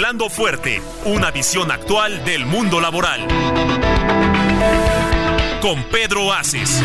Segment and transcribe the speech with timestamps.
[0.00, 3.20] Hablando fuerte, una visión actual del mundo laboral.
[5.60, 6.82] Con Pedro Aces.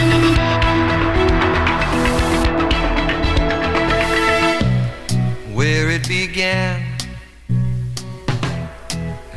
[5.54, 6.84] where it began.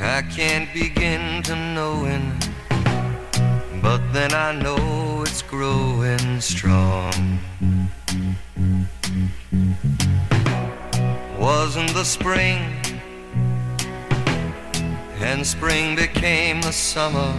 [0.00, 2.33] I can't begin to knowing,
[3.80, 7.38] but then I know it's growing strong.
[11.38, 12.88] Wasn't the spring,
[15.22, 17.33] and spring became the summer.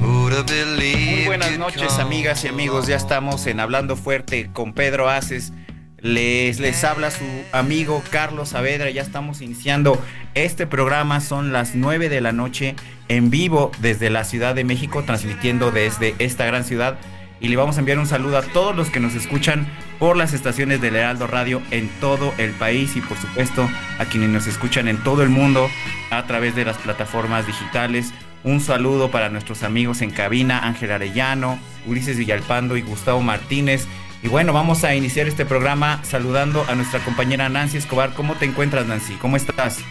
[0.00, 2.86] Muy buenas noches, amigas y amigos.
[2.86, 5.52] Ya estamos en Hablando Fuerte con Pedro Aces.
[5.98, 8.90] Les, les habla su amigo Carlos Saavedra.
[8.90, 10.00] Ya estamos iniciando
[10.34, 11.20] este programa.
[11.20, 12.74] Son las 9 de la noche
[13.08, 16.98] en vivo desde la Ciudad de México, transmitiendo desde esta gran ciudad.
[17.40, 19.66] Y le vamos a enviar un saludo a todos los que nos escuchan
[19.98, 24.30] por las estaciones del Heraldo Radio en todo el país y por supuesto a quienes
[24.30, 25.68] nos escuchan en todo el mundo
[26.10, 28.12] a través de las plataformas digitales.
[28.44, 33.86] Un saludo para nuestros amigos en cabina, Ángel Arellano, Ulises Villalpando y Gustavo Martínez
[34.22, 38.12] y bueno, vamos a iniciar este programa saludando a nuestra compañera Nancy Escobar.
[38.12, 39.14] ¿Cómo te encuentras, Nancy?
[39.14, 39.82] ¿Cómo estás?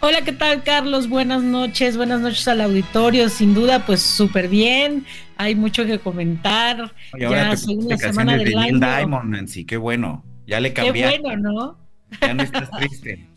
[0.00, 1.08] Hola, ¿qué tal, Carlos?
[1.08, 3.30] Buenas noches, buenas noches al auditorio.
[3.30, 5.06] Sin duda, pues súper bien.
[5.38, 6.92] Hay mucho que comentar.
[7.18, 8.78] ya segunda semana del de año.
[8.78, 10.22] Diamond, Nancy, qué bueno.
[10.46, 11.16] Ya le cambiaste.
[11.16, 11.78] Qué bueno, ¿no?
[12.20, 13.26] Ya no estás triste.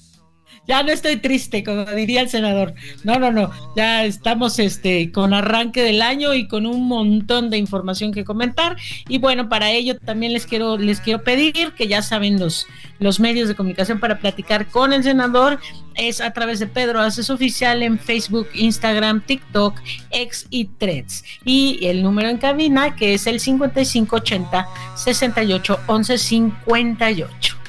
[0.68, 2.74] ya no estoy triste, como diría el senador.
[3.04, 3.52] No, no, no.
[3.76, 8.76] Ya estamos este con arranque del año y con un montón de información que comentar.
[9.08, 12.68] Y bueno, para ello también les quiero, les quiero pedir que ya saben los,
[13.00, 15.60] los medios de comunicación para platicar con el senador.
[15.94, 19.80] Es a través de Pedro Haces Oficial en Facebook, Instagram, TikTok,
[20.10, 21.24] X y Threads.
[21.46, 27.65] Y el número en cabina que es el 5580 68 11 58.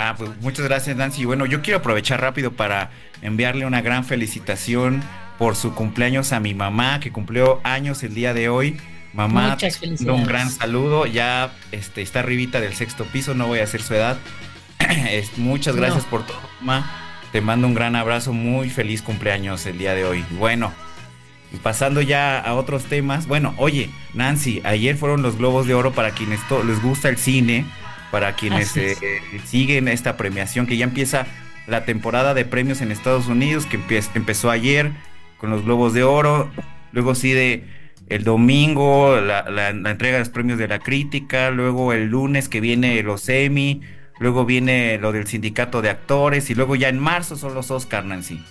[0.00, 1.24] Ah, pues muchas gracias Nancy.
[1.24, 5.02] Bueno, yo quiero aprovechar rápido para enviarle una gran felicitación
[5.38, 8.76] por su cumpleaños a mi mamá, que cumplió años el día de hoy.
[9.12, 9.58] Mamá,
[10.06, 11.04] un gran saludo.
[11.06, 14.18] Ya este, está arribita del sexto piso, no voy a hacer su edad.
[15.36, 16.88] muchas gracias por todo, mamá.
[17.32, 20.24] Te mando un gran abrazo, muy feliz cumpleaños el día de hoy.
[20.38, 20.72] Bueno,
[21.64, 23.26] pasando ya a otros temas.
[23.26, 27.66] Bueno, oye, Nancy, ayer fueron los Globos de Oro para quienes les gusta el cine
[28.10, 28.96] para quienes eh,
[29.44, 31.26] siguen esta premiación que ya empieza
[31.66, 33.78] la temporada de premios en Estados Unidos que
[34.14, 34.92] empezó ayer
[35.36, 36.50] con los Globos de Oro,
[36.92, 37.64] luego sigue
[38.08, 43.02] el domingo la, entrega de los premios de la crítica, luego el lunes que viene
[43.02, 43.82] los Emmy,
[44.18, 48.04] luego viene lo del sindicato de actores y luego ya en marzo son los Oscar,
[48.04, 48.42] Nancy.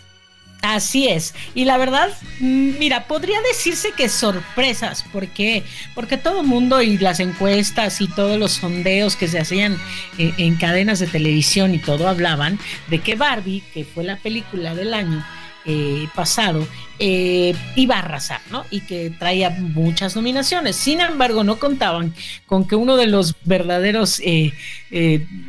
[0.61, 1.33] Así es.
[1.55, 2.09] Y la verdad,
[2.39, 5.03] mm, mira, podría decirse que sorpresas.
[5.13, 5.63] ¿Por qué?
[5.93, 9.77] Porque todo el mundo y las encuestas y todos los sondeos que se hacían
[10.17, 14.73] en, en cadenas de televisión y todo hablaban de que Barbie, que fue la película
[14.73, 15.23] del año,
[15.69, 16.65] eh, pasado
[16.99, 18.65] eh, iba a arrasar, ¿no?
[18.71, 20.75] Y que traía muchas nominaciones.
[20.75, 22.13] Sin embargo, no contaban
[22.45, 24.53] con que uno de los verdaderos, eh,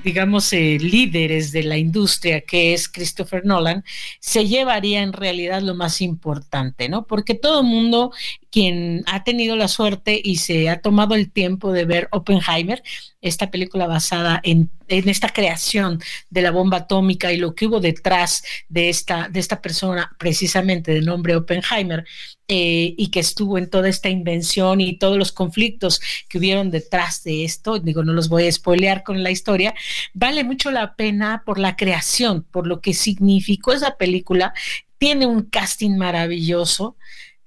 [0.04, 3.84] digamos, líderes de la industria, que es Christopher Nolan,
[4.20, 7.06] se llevaría en realidad lo más importante, ¿no?
[7.06, 8.12] Porque todo el mundo
[8.50, 12.82] quien ha tenido la suerte y se ha tomado el tiempo de ver Oppenheimer,
[13.20, 18.42] esta película basada en, esta creación de la bomba atómica y lo que hubo detrás
[18.68, 22.04] de esta, de esta persona, precisamente de nombre Oppenheimer,
[22.48, 27.22] eh, y que estuvo en toda esta invención y todos los conflictos que hubieron detrás
[27.22, 29.74] de esto, digo, no los voy a spoilear con la historia,
[30.14, 34.54] vale mucho la pena por la creación, por lo que significó esa película,
[34.98, 36.96] tiene un casting maravilloso,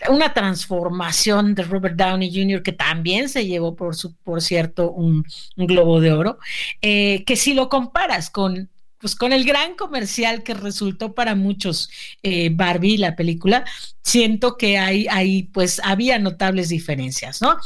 [0.10, 2.63] una transformación de Robert Downey Jr.
[2.63, 5.25] que también se llevó, por, su, por cierto, un,
[5.56, 6.39] globo de oro,
[6.81, 8.69] eh, que si lo comparas con,
[9.01, 11.89] pues, con el gran comercial que resultó para muchos
[12.24, 13.65] eh, Barbie, la película,
[14.03, 17.57] siento que hay, hay, pues había notables diferencias, ¿no?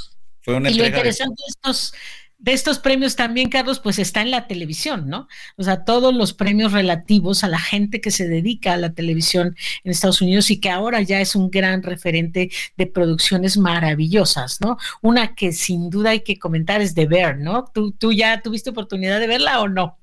[0.42, 1.94] Fue una y lo interesante de estos
[2.38, 5.28] de estos premios también, Carlos, pues está en la televisión, ¿no?
[5.58, 9.56] O sea, todos los premios relativos a la gente que se dedica a la televisión
[9.84, 14.78] en Estados Unidos y que ahora ya es un gran referente de producciones maravillosas, ¿no?
[15.02, 17.66] Una que sin duda hay que comentar es The Bear, ¿no?
[17.74, 19.98] ¿Tú, tú ya tuviste oportunidad de verla o no?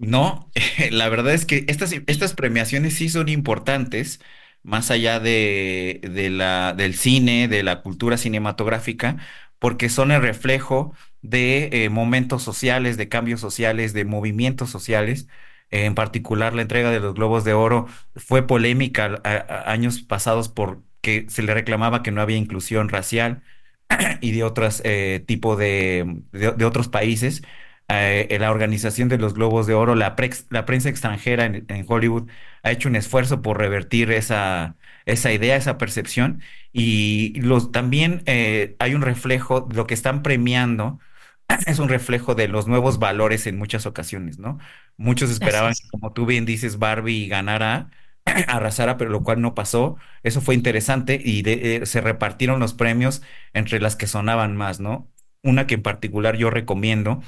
[0.00, 0.50] No,
[0.90, 4.20] la verdad es que estas, premiaciones sí son importantes,
[4.62, 6.00] más allá de,
[6.32, 9.18] la, del cine, de la cultura cinematográfica,
[9.58, 15.28] porque son el reflejo de eh, momentos sociales, de cambios sociales, de movimientos sociales.
[15.70, 17.86] en particular, la entrega de los Globos de Oro
[18.16, 19.20] fue polémica
[19.66, 23.42] años pasados porque se le reclamaba que no había inclusión racial
[24.20, 27.42] y de otros eh, tipos de, de, otros países.
[27.92, 30.14] Eh, la organización de los Globos de Oro, la,
[30.50, 32.28] la prensa extranjera en, Hollywood
[32.62, 34.76] ha hecho un esfuerzo por revertir esa,
[35.06, 36.40] esa idea, esa percepción.
[36.72, 41.00] Y los, también eh, hay un reflejo, lo que están premiando
[41.66, 44.58] es un reflejo de los nuevos valores en muchas ocasiones, ¿no?
[44.96, 47.90] Muchos esperaban como tú bien dices, Barbie ganara,
[48.46, 49.96] arrasara, pero lo cual no pasó.
[50.22, 53.22] Eso fue interesante y eh, se repartieron los premios
[53.52, 55.10] entre las que sonaban más, ¿no?
[55.42, 57.22] Una que en particular yo recomiendo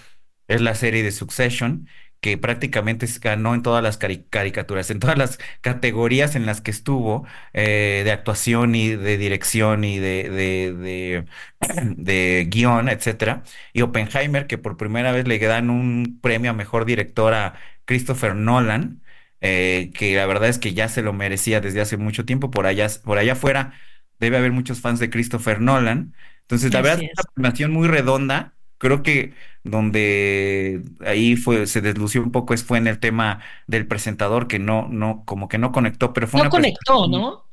[0.48, 1.88] es la serie de Succession,
[2.22, 7.26] que prácticamente ganó en todas las caricaturas, en todas las categorías en las que estuvo,
[7.52, 11.24] eh, de actuación y de dirección y de, de,
[11.96, 13.42] de, guion, etcétera.
[13.72, 17.54] Y Oppenheimer, que por primera vez le dan un premio a mejor director a
[17.86, 19.02] Christopher Nolan,
[19.40, 22.52] eh, que la verdad es que ya se lo merecía desde hace mucho tiempo.
[22.52, 23.74] Por allá, por allá afuera
[24.20, 26.14] debe haber muchos fans de Christopher Nolan.
[26.42, 29.32] Entonces, la verdad es una premiación muy redonda Creo que
[29.62, 33.38] donde ahí fue, se deslució un poco es fue en el tema
[33.68, 37.48] del presentador que no, no, como que no conectó, pero fue no conectó, ¿no?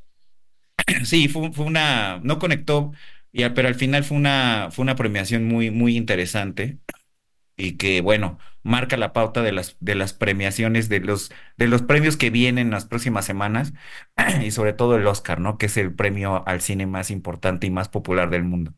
[1.04, 2.90] Sí, fue, fue, una, no conectó,
[3.32, 6.80] ya, pero al final fue una, fue una premiación muy, muy interesante
[7.56, 11.82] y que, bueno, marca la pauta de las, de las premiaciones, de los, de los
[11.82, 13.72] premios que vienen las próximas semanas
[14.44, 15.58] y sobre todo el Oscar, ¿no?
[15.58, 18.74] Que es el premio al cine más importante y más popular del mundo.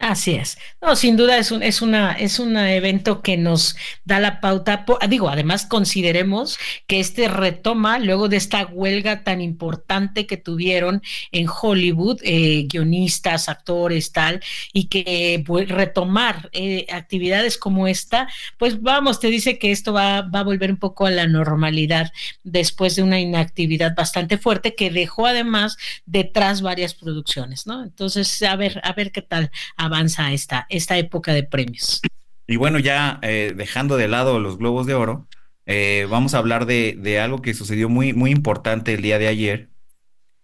[0.00, 0.58] Así es.
[0.82, 4.84] No, sin duda es un, es una, es un evento que nos da la pauta.
[5.08, 11.00] Digo, además consideremos que este retoma luego de esta huelga tan importante que tuvieron
[11.32, 14.42] en Hollywood, eh, guionistas, actores, tal,
[14.72, 20.22] y que pues, retomar eh, actividades como esta, pues vamos, te dice que esto va,
[20.22, 22.12] va a volver un poco a la normalidad
[22.42, 27.84] después de una inactividad bastante fuerte que dejó además detrás varias producciones, ¿no?
[27.84, 29.50] Entonces, a ver, a ver qué tal
[29.84, 32.00] avanza esta, esta época de premios.
[32.46, 35.26] Y bueno, ya eh, dejando de lado los globos de oro,
[35.66, 39.70] eh, vamos a hablar de, algo que sucedió muy, muy importante el día de ayer,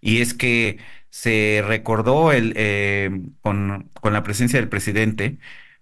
[0.01, 0.79] y es que
[1.11, 3.11] se recordó el, eh,
[3.41, 5.39] con, con, la presencia del presidente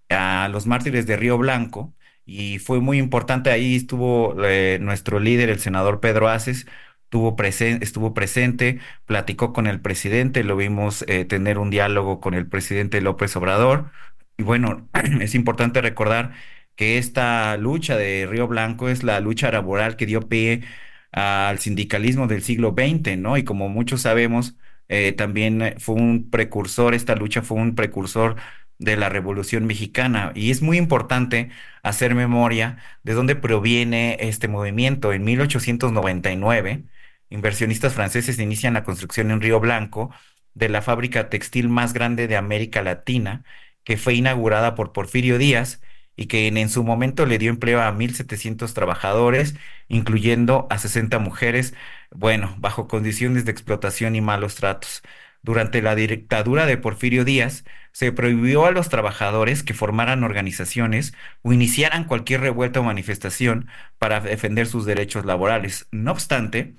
[0.08, 1.94] a los mártires de Río Blanco,
[2.24, 4.34] y fue muy importante, ahí estuvo
[4.80, 6.66] nuestro líder, el senador Pedro Aces,
[7.10, 13.00] estuvo, presente, platicó con el presidente, lo vimos eh, tener un diálogo con el presidente
[13.00, 13.90] López Obrador.
[14.36, 14.88] Y bueno,
[15.20, 16.32] es importante recordar
[16.76, 20.62] que esta lucha de Río Blanco es la lucha laboral que dio pie
[21.12, 23.36] al sindicalismo del siglo XX, ¿no?
[23.36, 24.56] Y como muchos sabemos,
[24.88, 28.36] eh, también fue un precursor, esta lucha fue un precursor
[28.78, 30.32] de la Revolución Mexicana.
[30.34, 31.50] Y es muy importante
[31.82, 35.12] hacer memoria de dónde proviene este movimiento.
[35.12, 36.84] En 1899,
[37.30, 40.10] inversionistas franceses inician la construcción en Río Blanco
[40.54, 43.44] de la fábrica textil más grande de América Latina,
[43.84, 45.80] que fue inaugurada por Porfirio Díaz
[46.16, 49.54] y que en, su momento le dio empleo a 1.700 trabajadores,
[49.86, 51.74] incluyendo a 60 mujeres,
[52.10, 55.02] bueno, bajo condiciones de explotación y malos tratos.
[55.42, 61.52] Durante la dictadura de Porfirio Díaz, se prohibió a los trabajadores que formaran organizaciones o
[61.52, 63.68] iniciaran cualquier revuelta o manifestación
[63.98, 65.86] para defender sus derechos laborales.
[65.92, 66.74] No obstante,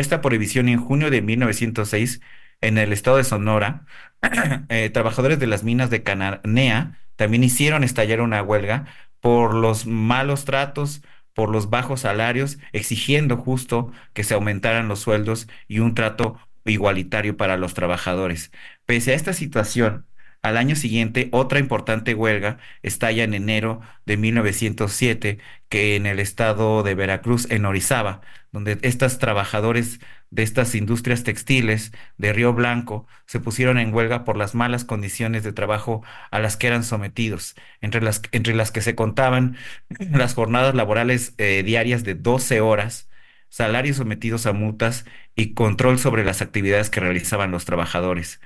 [0.00, 2.20] esta prohibición en junio de 1906
[2.60, 3.86] en el estado de Sonora,
[4.68, 8.86] eh, trabajadores de las minas de Cananea también hicieron estallar una huelga
[9.20, 11.02] por los malos tratos,
[11.34, 17.36] por los bajos salarios, exigiendo justo que se aumentaran los sueldos y un trato igualitario
[17.36, 18.52] para los trabajadores.
[18.86, 20.06] Pese a esta situación,
[20.42, 26.82] al año siguiente, otra importante huelga estalla en enero de 1907, que en el estado
[26.82, 33.40] de Veracruz, en Orizaba, donde estos trabajadores de estas industrias textiles de Río Blanco se
[33.40, 38.00] pusieron en huelga por las malas condiciones de trabajo a las que eran sometidos, entre
[38.00, 39.56] las, entre las que se contaban
[39.98, 43.08] las jornadas laborales eh, diarias de 12 horas,
[43.48, 45.04] salarios sometidos a multas
[45.34, 48.40] y control sobre las actividades que realizaban los trabajadores.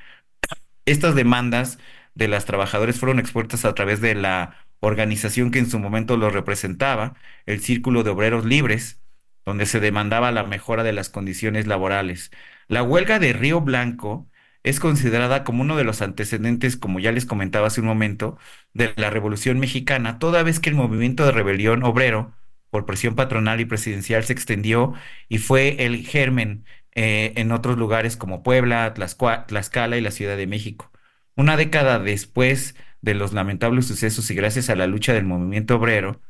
[0.87, 1.79] Estas demandas
[2.15, 6.31] de las trabajadores fueron expuestas a través de la organización que en su momento lo
[6.31, 7.15] representaba,
[7.47, 9.01] el Círculo de Obreros Libres,
[9.45, 12.31] donde se demandaba la mejora de las condiciones laborales.
[12.69, 14.29] La huelga de Río Blanco
[14.63, 18.39] es considerada como uno de los antecedentes, como ya les comentaba hace un momento,
[18.73, 22.35] de la Revolución Mexicana, toda vez que el movimiento de rebelión obrero,
[22.71, 24.95] por presión patronal y presidencial, se extendió
[25.29, 30.47] y fue el germen eh, en otros lugares como Puebla, Tlaxcala y la Ciudad de
[30.47, 30.91] México.
[31.37, 36.21] Una década después de los lamentables sucesos y gracias a la lucha del movimiento obrero,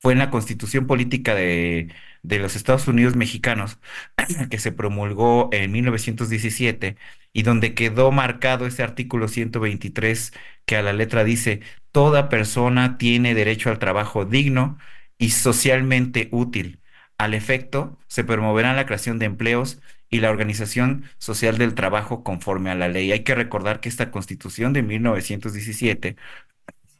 [0.00, 1.88] fue en la constitución política de,
[2.22, 3.78] de los Estados Unidos mexicanos
[4.50, 6.96] que se promulgó en 1917
[7.32, 10.32] y donde quedó marcado ese artículo 123
[10.66, 11.60] que a la letra dice,
[11.92, 14.78] toda persona tiene derecho al trabajo digno
[15.18, 16.80] y socialmente útil.
[17.18, 19.80] Al efecto, se promoverá la creación de empleos
[20.10, 23.12] y la organización social del trabajo conforme a la ley.
[23.12, 26.16] Hay que recordar que esta constitución de 1917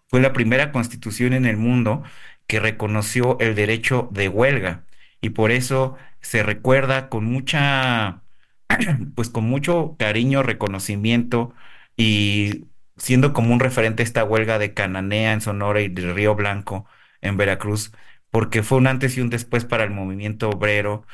[0.08, 2.02] fue la primera constitución en el mundo
[2.46, 4.84] que reconoció el derecho de huelga
[5.20, 8.22] y por eso se recuerda con mucha,
[9.14, 11.54] pues con mucho cariño, reconocimiento
[11.96, 12.66] y
[12.96, 16.86] siendo como un referente esta huelga de Cananea en Sonora y de Río Blanco
[17.20, 17.92] en Veracruz,
[18.34, 21.06] porque fue un antes y un después para el movimiento obrero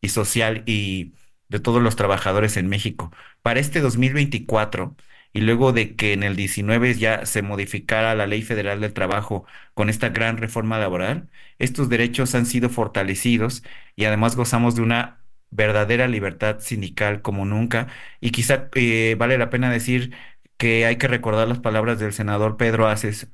[0.00, 1.14] y social y
[1.48, 3.10] de todos los trabajadores en México.
[3.42, 4.96] Para este 2024,
[5.32, 9.46] y luego de que en el 19 ya se modificara la Ley Federal del Trabajo
[9.74, 13.62] con esta gran reforma laboral, estos derechos han sido fortalecidos
[13.96, 17.88] y además gozamos de una verdadera libertad sindical como nunca.
[18.20, 20.14] Y quizá eh, vale la pena decir
[20.56, 23.28] que hay que recordar las palabras del senador Pedro Aces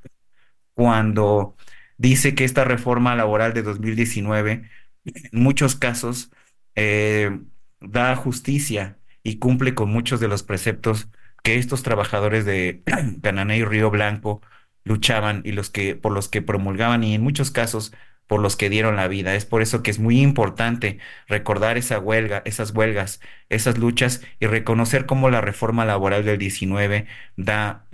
[0.75, 1.57] cuando
[1.99, 4.71] dice que esta reforma laboral de 2019
[5.05, 6.31] en muchos casos
[6.75, 7.39] eh,
[7.81, 11.09] da justicia y cumple con muchos de los preceptos
[11.43, 12.83] que estos trabajadores de
[13.23, 14.43] Canané y Río Blanco
[14.85, 17.93] luchaban y los que por los que promulgaban y en muchos casos
[18.27, 19.35] por los que dieron la vida.
[19.35, 24.47] Es por eso que es muy importante recordar esa huelga, esas huelgas, esas luchas y
[24.47, 27.87] reconocer cómo la reforma laboral del 19 da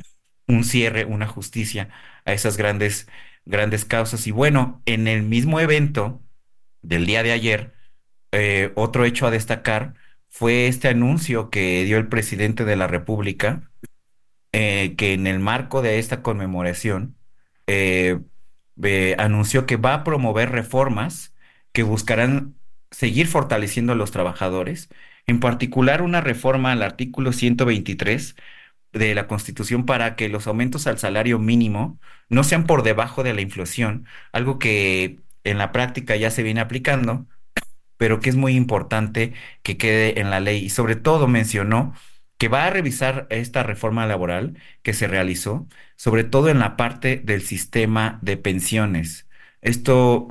[0.49, 1.89] un cierre, una justicia
[2.25, 3.09] a esas grandes
[3.45, 4.27] grandes causas.
[4.27, 6.23] Y bueno, en el mismo evento
[6.83, 7.75] del día de ayer,
[8.33, 9.95] eh, otro hecho a destacar
[10.29, 13.71] fue este anuncio que dio el presidente de la República,
[14.53, 17.17] eh, que en el marco de esta conmemoración
[17.67, 18.21] eh,
[19.19, 21.35] anunció que va a promover reformas
[21.73, 22.57] que buscarán
[22.91, 24.89] seguir fortaleciendo a los trabajadores,
[25.27, 28.37] en particular una reforma al artículo 123
[28.95, 31.99] de la Constitución para que los aumentos al salario mínimo
[32.29, 36.61] no sean por debajo de la inflación, algo que en la práctica ya se viene
[36.61, 37.27] aplicando,
[37.97, 40.65] pero que es muy importante que quede en la ley.
[40.65, 41.95] Y sobre todo mencionó
[42.39, 47.17] que va a revisar esta reforma laboral que se realizó, sobre todo en la parte
[47.19, 49.24] del sistema de pensiones.
[49.65, 50.29] Esto,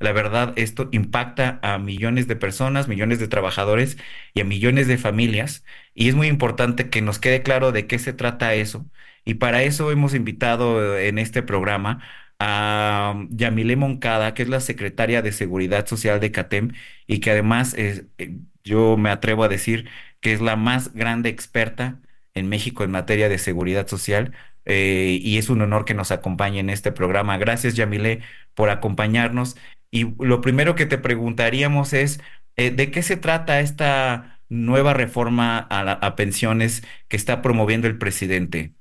[0.00, 3.98] la verdad, esto impacta a millones de personas, millones de trabajadores
[4.34, 5.64] y a millones de familias.
[5.94, 8.86] Y es muy importante que nos quede claro de qué se trata eso.
[9.24, 12.02] Y para eso hemos invitado en este programa
[12.38, 16.72] a Yamile Moncada, que es la secretaria de Seguridad Social de CATEM
[17.06, 19.88] y que además es, eh, yo me atrevo a decir
[20.20, 22.00] que es la más grande experta
[22.34, 24.32] en México en materia de seguridad social.
[24.68, 27.38] Eh, y es un honor que nos acompañe en este programa.
[27.38, 28.20] Gracias, Yamile,
[28.54, 29.56] por acompañarnos.
[29.90, 32.20] Y lo primero que te preguntaríamos es,
[32.56, 38.72] eh, ¿de qué se trata esta nueva reforma a pensiones que está promoviendo el presidente?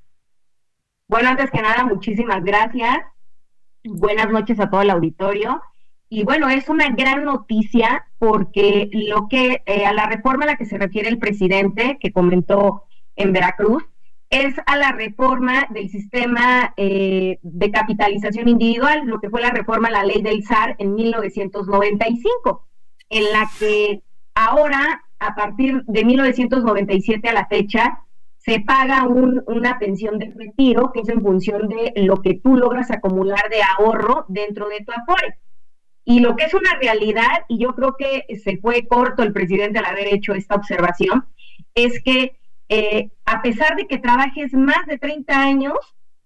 [1.08, 2.98] Bueno, antes que nada, muchísimas gracias.
[3.84, 5.62] Buenas noches a todo el auditorio.
[6.10, 10.56] Y bueno, es una gran noticia porque lo que eh, a la reforma a la
[10.58, 12.84] que se refiere el presidente, que comentó
[13.16, 13.84] en Veracruz,
[14.30, 19.88] es a la reforma del sistema eh, de capitalización individual, lo que fue la reforma
[19.88, 22.68] a la ley del SAR en 1995,
[23.10, 24.04] en la que
[24.36, 28.04] ahora, a partir de 1997 a la fecha,
[28.38, 32.92] se paga una pensión de retiro que es en función de lo que tú logras
[32.92, 35.38] acumular de ahorro dentro de tu Afore.
[36.06, 39.80] Y lo que es una realidad, y yo creo que se fue corto el presidente
[39.80, 41.26] al haber hecho esta observación,
[41.76, 42.38] es que
[42.70, 45.78] eh, a pesar de que trabajes más de 30 años,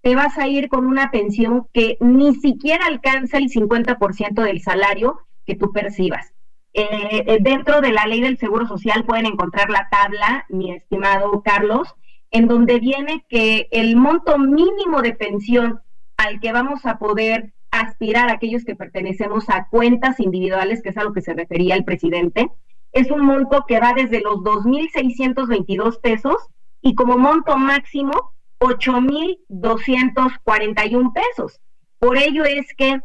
[0.01, 5.19] te vas a ir con una pensión que ni siquiera alcanza el 50% del salario
[5.45, 6.33] que tú percibas.
[6.74, 11.41] Eh, eh, dentro de la ley del Seguro Social pueden encontrar la tabla, mi estimado
[11.43, 11.95] Carlos,
[12.31, 15.81] en donde viene que el monto mínimo de pensión
[16.17, 21.03] al que vamos a poder aspirar aquellos que pertenecemos a cuentas individuales, que es a
[21.03, 22.50] lo que se refería el presidente,
[22.91, 26.38] es un monto que va desde los 2.622 pesos
[26.81, 31.60] y como monto máximo 8.241 pesos.
[32.00, 33.00] Por ello es que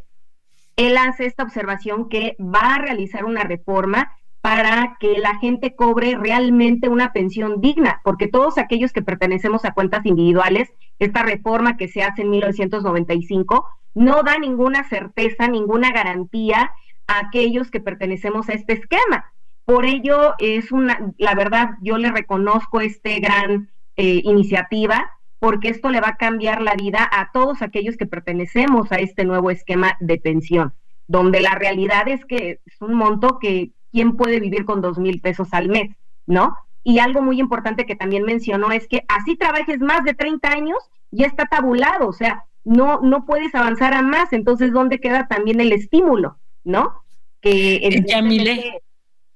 [0.77, 4.13] él hace esta observación que va a realizar una reforma
[4.43, 9.73] para que la gente cobre realmente una pensión digna, porque todos aquellos que pertenecemos a
[9.73, 16.71] cuentas individuales, esta reforma que se hace en 1995 no da ninguna certeza, ninguna garantía
[17.09, 19.33] a aquellos que pertenecemos a este esquema.
[19.67, 25.91] Por ello es una, la verdad, yo le reconozco este gran eh, iniciativa porque esto
[25.91, 29.97] le va a cambiar la vida a todos aquellos que pertenecemos a este nuevo esquema
[30.01, 30.73] de pensión,
[31.09, 35.21] donde la realidad es que es un monto que quién puede vivir con dos mil
[35.21, 35.95] pesos al mes,
[36.27, 36.57] ¿no?
[36.85, 40.79] Y algo muy importante que también mencionó es que así trabajes más de 30 años,
[41.11, 45.61] ya está tabulado, o sea, no, no puedes avanzar a más, entonces, ¿dónde queda también
[45.61, 47.03] el estímulo, ¿no?
[47.41, 48.05] Que eh,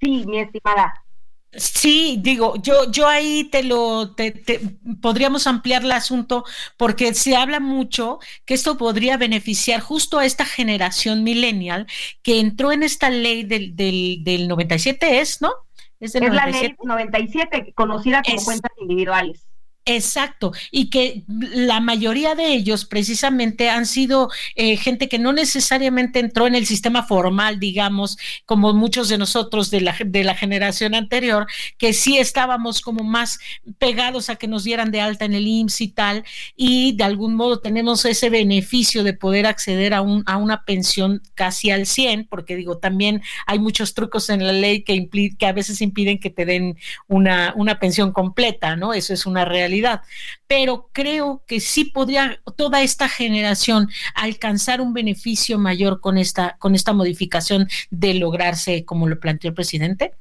[0.00, 1.04] Sí, mi estimada.
[1.52, 4.61] Sí, digo, yo, yo ahí te lo, te,
[5.02, 6.45] podríamos ampliar el asunto
[6.76, 11.88] porque se habla mucho que esto podría beneficiar justo a esta generación millennial
[12.23, 15.50] que entró en esta ley del, del, del 97, ¿es, no?
[15.99, 19.50] Es, la ley 97, conocida como cuentas individuales.
[19.87, 26.19] Exacto, y que la mayoría de ellos precisamente han sido eh, gente que no necesariamente
[26.19, 30.95] entró en el sistema formal, digamos, como muchos de nosotros de la, de la generación
[30.95, 31.47] anterior,
[31.79, 33.39] que sí estábamos como más
[33.79, 36.25] pegados a que nos dieran de alta en el IMSS y tal,
[36.57, 41.23] y de algún modo tenemos ese beneficio de poder acceder a, un, a una pensión
[41.35, 45.09] casi al 100, porque digo, también hay muchos trucos en la ley que,
[45.39, 46.77] que a veces impiden que te den
[47.09, 48.93] una, una pensión completa, ¿no?
[48.93, 49.70] Eso es una realidad
[50.47, 56.75] pero creo que sí podría toda esta generación alcanzar un beneficio mayor con esta, con
[56.75, 60.12] esta modificación de lograrse como lo planteó el presidente.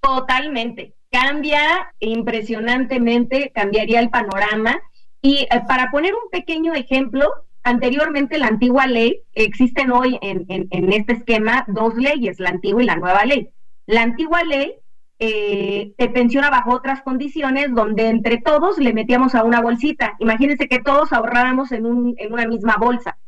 [0.00, 4.80] Totalmente, cambia impresionantemente, cambiaría el panorama.
[5.22, 7.28] Y eh, para poner un pequeño ejemplo,
[7.62, 12.86] anteriormente la antigua ley, existen hoy en, en, este esquema dos leyes, la antigua y
[12.86, 13.50] la nueva ley.
[13.86, 14.74] La antigua ley
[15.22, 20.16] eh, te pensiona bajo otras condiciones donde entre todos le metíamos a una bolsita.
[20.18, 23.18] Imagínense que todos ahorrábamos en, un, en una misma bolsa.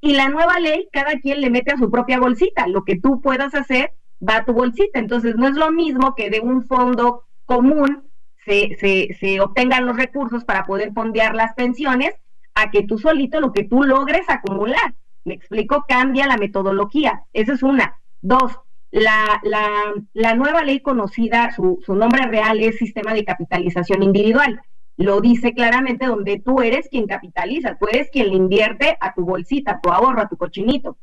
[0.00, 2.66] Y la nueva ley, cada quien le mete a su propia bolsita.
[2.66, 3.92] Lo que tú puedas hacer
[4.26, 4.98] va a tu bolsita.
[4.98, 8.08] Entonces, no es lo mismo que de un fondo común
[8.46, 12.14] se, se, se obtengan los recursos para poder fondear las pensiones
[12.54, 14.94] a que tú solito lo que tú logres acumular.
[15.24, 17.24] Me explico, cambia la metodología.
[17.34, 18.00] Esa es una.
[18.22, 18.58] Dos,
[18.92, 19.68] la, la,
[20.12, 24.60] la nueva ley conocida, su, su nombre real es Sistema de Capitalización Individual.
[24.98, 29.24] Lo dice claramente donde tú eres quien capitaliza, tú eres quien le invierte a tu
[29.24, 30.98] bolsita, a tu ahorro, a tu cochinito.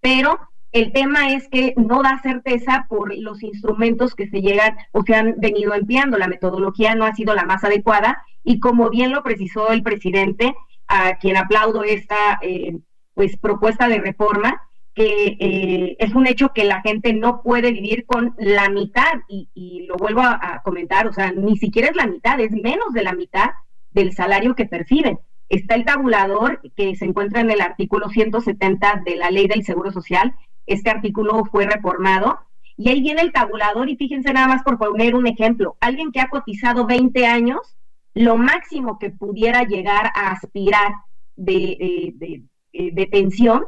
[0.00, 0.38] Pero
[0.72, 5.14] el tema es que no da certeza por los instrumentos que se llegan o se
[5.14, 6.18] han venido empleando.
[6.18, 10.52] La metodología no ha sido la más adecuada y como bien lo precisó el presidente,
[10.88, 12.76] a quien aplaudo esta eh,
[13.14, 14.63] pues propuesta de reforma,
[14.94, 19.86] que eh, es un hecho que la gente no puede vivir con la mitad, y,
[19.88, 23.12] lo vuelvo a, comentar, o sea, ni siquiera es la mitad, es menos de la
[23.12, 23.50] mitad
[23.90, 25.18] del salario que perciben.
[25.48, 29.92] Está el tabulador que se encuentra en el artículo 170 de la ley del Seguro
[29.92, 30.34] Social.
[30.66, 32.40] Este artículo fue reformado
[32.76, 35.76] y ahí viene el tabulador y fíjense nada más por poner un ejemplo.
[35.80, 37.76] Alguien que ha cotizado 20 años,
[38.14, 40.94] lo máximo que pudiera llegar a aspirar
[41.36, 43.64] de, de, de, de pensión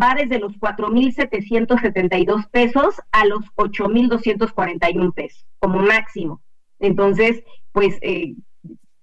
[0.00, 6.40] va desde los 4.772 pesos a los 8.241 pesos, como máximo.
[6.78, 8.34] Entonces, pues eh,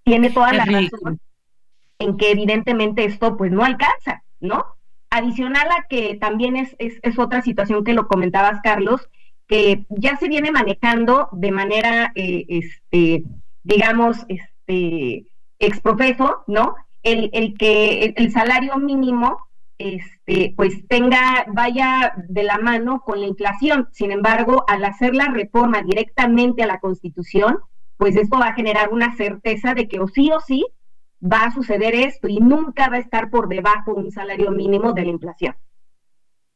[0.03, 1.19] tiene toda la razón
[1.99, 4.65] en que evidentemente esto pues no alcanza, ¿no?
[5.09, 9.09] Adicional a que también es, es, es, otra situación que lo comentabas, Carlos,
[9.47, 13.23] que ya se viene manejando de manera, eh, este,
[13.63, 15.27] digamos, este,
[15.59, 16.75] exprofeso, ¿no?
[17.03, 19.47] El, el que el salario mínimo
[19.83, 23.89] este, pues tenga, vaya de la mano con la inflación.
[23.91, 27.59] Sin embargo, al hacer la reforma directamente a la Constitución,
[27.97, 30.65] pues esto va a generar una certeza de que o sí o sí
[31.21, 35.03] va a suceder esto y nunca va a estar por debajo un salario mínimo de
[35.03, 35.55] la inflación.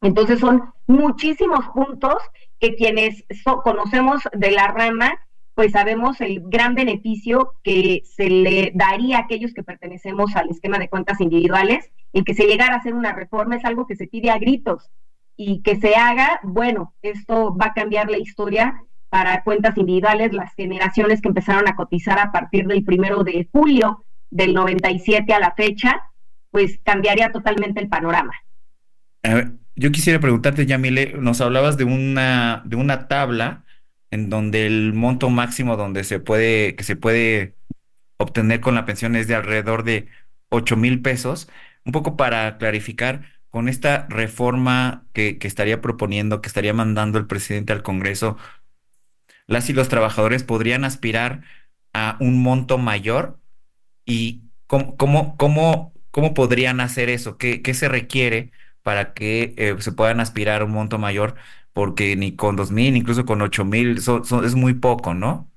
[0.01, 2.15] Entonces son muchísimos puntos
[2.59, 3.25] que quienes
[3.63, 5.13] conocemos de la rama
[5.57, 10.77] pues sabemos el gran beneficio que se le daría a aquellos que pertenecemos al esquema
[10.77, 11.89] de cuentas individuales.
[12.13, 14.91] El que se llegara a hacer una reforma es algo que se pide a gritos
[15.35, 20.53] y que se haga, bueno, esto va a cambiar la historia para cuentas individuales, las
[20.53, 25.55] generaciones que empezaron a cotizar a partir del primero de julio del 97 a la
[25.55, 26.03] fecha,
[26.51, 28.33] pues cambiaría totalmente el panorama.
[29.75, 33.63] yo quisiera preguntarte, Yamile, nos hablabas de una, de una tabla
[34.11, 37.55] en donde el monto máximo donde se puede, que se puede
[38.17, 40.07] obtener con la pensión es de alrededor de
[40.49, 41.49] 8 mil pesos.
[41.85, 47.27] Un poco para clarificar, con esta reforma que, que estaría proponiendo, que estaría mandando el
[47.27, 48.37] presidente al Congreso,
[49.47, 51.43] las y los trabajadores podrían aspirar
[51.93, 53.39] a un monto mayor
[54.05, 58.51] y cómo, cómo, cómo, cómo podrían hacer eso, qué, qué se requiere
[58.87, 61.35] para que eh, se puedan aspirar a un monto mayor,
[61.73, 65.51] porque ni con dos mil, incluso con ocho mil, es muy poco, ¿no?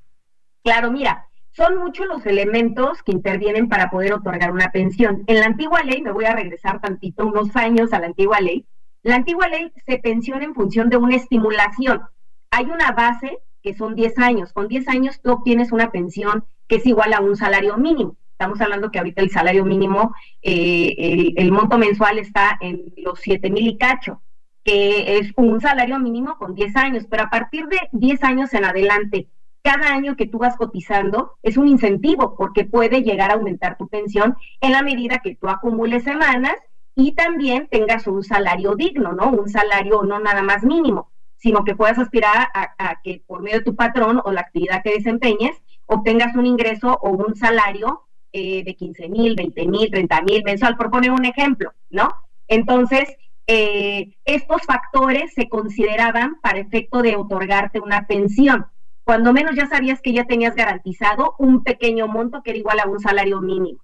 [0.64, 5.22] Claro, mira, son muchos los elementos que intervienen para poder otorgar una pensión.
[5.28, 8.66] En la antigua ley, me voy a regresar tantito, unos años a la antigua ley,
[9.04, 12.02] la antigua ley se pensiona en función de una estimulación.
[12.50, 14.52] Hay una base que son 10 años.
[14.52, 18.16] Con 10 años tú obtienes una pensión que es igual a un salario mínimo.
[18.40, 23.50] Estamos hablando que ahorita el salario mínimo, eh, el, monto mensual está en los 7
[23.50, 24.22] mil y cacho,
[24.64, 28.64] que es un salario mínimo con 10 años, pero a partir de 10 años en
[28.64, 29.28] adelante,
[29.62, 33.88] cada año que tú vas cotizando es un incentivo porque puede llegar a aumentar tu
[33.88, 36.54] pensión en la medida que tú acumules semanas
[36.94, 39.32] y también tengas un salario digno, ¿no?
[39.32, 43.64] Un salario no nada más mínimo sino que puedas aspirar a, que por medio de
[43.64, 48.74] tu patrón o la actividad que desempeñes obtengas un ingreso o un salario eh, de
[48.74, 52.08] 15 mil, 20 mil, 30 mil mensual, por poner un ejemplo, ¿no?
[52.48, 53.16] Entonces,
[53.46, 58.66] eh, estos factores se consideraban para efecto de otorgarte una pensión.
[59.02, 62.88] Cuando menos ya sabías que ya tenías garantizado un pequeño monto que era igual a
[62.88, 63.80] un salario mínimo.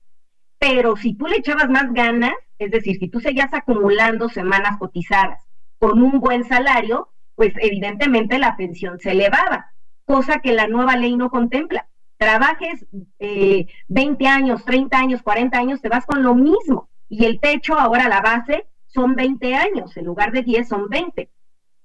[0.58, 5.42] Pero si tú le echabas más ganas, es decir, si tú seguías acumulando semanas cotizadas
[5.78, 9.72] con un buen salario, pues evidentemente la pensión se elevaba,
[10.04, 11.88] cosa que la nueva ley no contempla.
[12.18, 12.86] Trabajes
[13.18, 16.88] 20 eh, años, 30 años, 40 años, te vas con lo mismo.
[17.08, 21.28] Y el techo, ahora la base, son 20 años, en lugar de 10 son 20.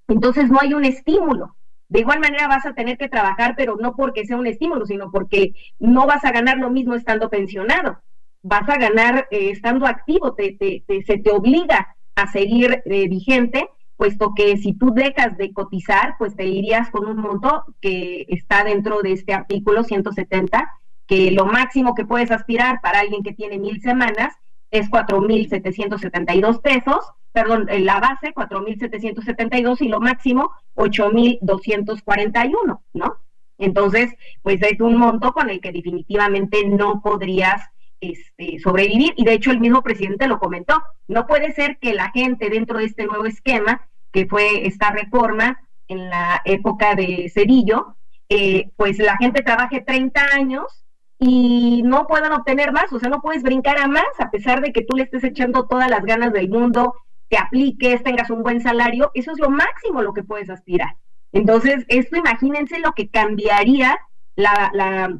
[0.08, 1.56] Entonces no hay un estímulo.
[1.88, 5.10] De igual manera vas a tener que trabajar, pero no porque sea un estímulo, sino
[5.10, 8.00] porque no vas a ganar lo mismo estando pensionado.
[8.42, 13.68] Vas a ganar eh, estando activo, te, se te obliga a seguir eh, vigente
[14.02, 18.64] puesto que si tú dejas de cotizar, pues te irías con un monto que está
[18.64, 20.72] dentro de este artículo 170,
[21.06, 24.34] que lo máximo que puedes aspirar para alguien que tiene mil semanas
[24.72, 33.18] es 4.772 pesos, perdón, la base 4.772 y lo máximo 8.241, ¿no?
[33.56, 34.12] Entonces,
[34.42, 39.14] pues es un monto con el que definitivamente no podrías este, sobrevivir.
[39.16, 40.82] Y de hecho el mismo presidente lo comentó.
[41.06, 45.60] No puede ser que la gente dentro de este nuevo esquema que fue esta reforma
[45.88, 47.96] en la época de Cedillo,
[48.28, 50.84] eh, pues la gente trabaje 30 años
[51.18, 54.72] y no puedan obtener más, o sea, no puedes brincar a más a pesar de
[54.72, 56.94] que tú le estés echando todas las ganas del mundo,
[57.28, 60.96] te apliques, tengas un buen salario, eso es lo máximo lo que puedes aspirar.
[61.32, 63.98] Entonces, esto imagínense lo que cambiaría
[64.36, 65.18] la, la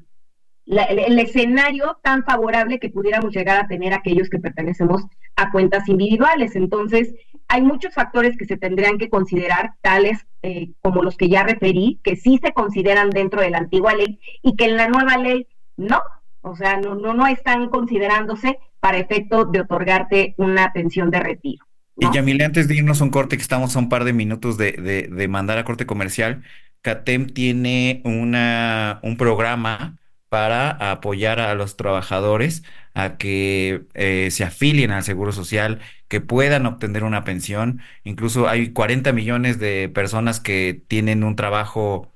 [0.66, 5.02] el, escenario tan favorable que pudiéramos llegar a tener aquellos que pertenecemos
[5.36, 6.56] a cuentas individuales.
[6.56, 7.14] Entonces,
[7.48, 12.00] hay muchos factores que se tendrían que considerar, tales eh, como los que ya referí,
[12.02, 15.46] que sí se consideran dentro de la antigua ley y que en la nueva ley
[15.76, 16.00] no,
[16.40, 21.64] o sea, no, no, no están considerándose para efecto de otorgarte una pensión de retiro.
[21.98, 24.56] Y Yamile, antes de irnos a un corte, que estamos a un par de minutos
[24.56, 26.42] de, de, de mandar a corte comercial,
[26.80, 29.98] CATEM tiene una, un programa
[30.32, 32.62] para apoyar a los trabajadores
[32.94, 37.82] a que eh, se afilien al Seguro Social, que puedan obtener una pensión.
[38.02, 42.11] Incluso hay 40 millones de personas que tienen un trabajo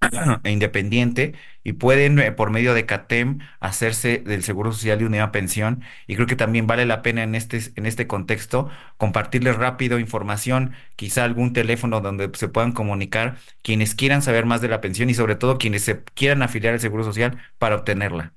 [0.44, 5.82] independiente y pueden eh, por medio de CATEM hacerse del Seguro Social de una pensión
[6.06, 10.72] y creo que también vale la pena en este, en este contexto compartirles rápido información,
[10.96, 15.14] quizá algún teléfono donde se puedan comunicar quienes quieran saber más de la pensión y
[15.14, 18.32] sobre todo quienes se quieran afiliar al Seguro Social para obtenerla.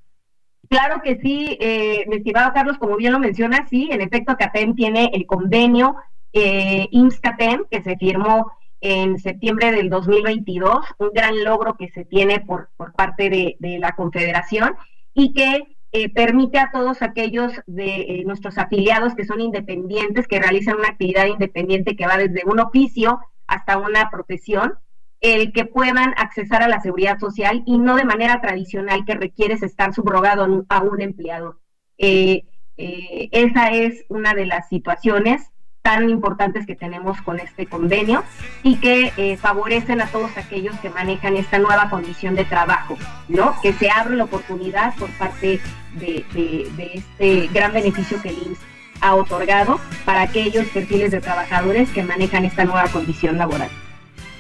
[0.70, 4.76] Claro que sí, eh, mi estimado Carlos, como bien lo menciona, sí, en efecto CATEM
[4.76, 5.96] tiene el convenio
[6.32, 8.52] eh, IMSS-CATEM que se firmó
[8.84, 13.96] en septiembre del 2022, un gran logro que se tiene por, por parte de, la
[13.96, 14.76] Confederación
[15.14, 20.42] y que eh, permite a todos aquellos de eh, nuestros afiliados que son independientes, que
[20.42, 24.74] realizan una actividad independiente que va desde un oficio hasta una profesión,
[25.22, 29.64] el que puedan accesar a la seguridad social y no de manera tradicional que requieres
[29.64, 31.58] estar subrogado a un empleador.
[31.98, 32.44] Eh,
[32.76, 35.53] esa es una de las situaciones
[35.84, 38.24] tan importantes que tenemos con este convenio
[38.64, 43.54] y que eh, favorecen a todos aquellos que manejan esta nueva condición de trabajo, ¿no?
[43.62, 45.60] Que se abre la oportunidad por parte
[45.96, 46.26] de,
[46.94, 48.60] este gran beneficio que el IMSS
[49.02, 53.70] ha otorgado para aquellos perfiles de trabajadores que manejan esta nueva condición laboral.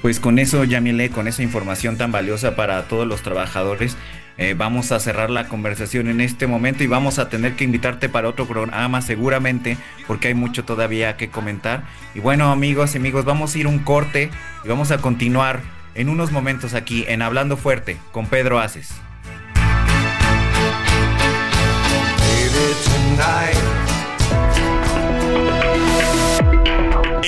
[0.03, 3.95] Pues con eso, Yamile, con esa información tan valiosa para todos los trabajadores,
[4.37, 8.09] eh, vamos a cerrar la conversación en este momento y vamos a tener que invitarte
[8.09, 11.85] para otro programa seguramente porque hay mucho todavía que comentar.
[12.13, 14.29] Y bueno amigos y amigos, vamos a ir un corte
[14.65, 15.61] y vamos a continuar
[15.95, 18.89] en unos momentos aquí en Hablando Fuerte con Pedro Aces.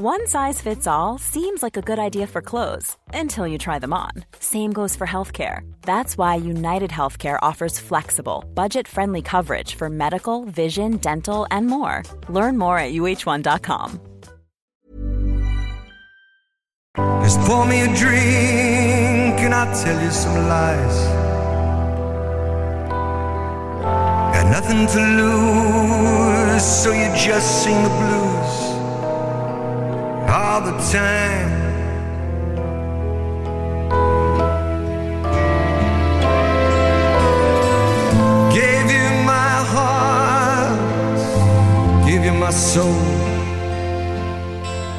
[0.00, 3.92] One size fits all seems like a good idea for clothes until you try them
[3.92, 4.12] on.
[4.38, 5.62] Same goes for healthcare.
[5.82, 12.04] That's why United Healthcare offers flexible, budget friendly coverage for medical, vision, dental, and more.
[12.28, 14.00] Learn more at uh1.com.
[17.24, 20.96] Just pour me a drink and I'll tell you some lies.
[24.32, 28.17] Got nothing to lose, so you just sing the blues
[30.38, 31.50] all the time.
[38.52, 40.78] Gave you my heart,
[42.06, 42.86] give you my soul.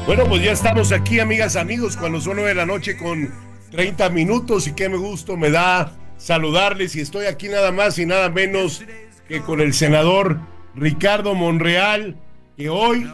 [0.06, 3.32] Bueno, pues ya estamos aquí, amigas, amigos, cuando son nueve de la noche con
[3.70, 8.04] 30 minutos y qué me gusto me da saludarles y estoy aquí nada más y
[8.04, 8.82] nada menos
[9.28, 10.40] que con el senador
[10.74, 12.16] Ricardo Monreal,
[12.56, 13.08] que hoy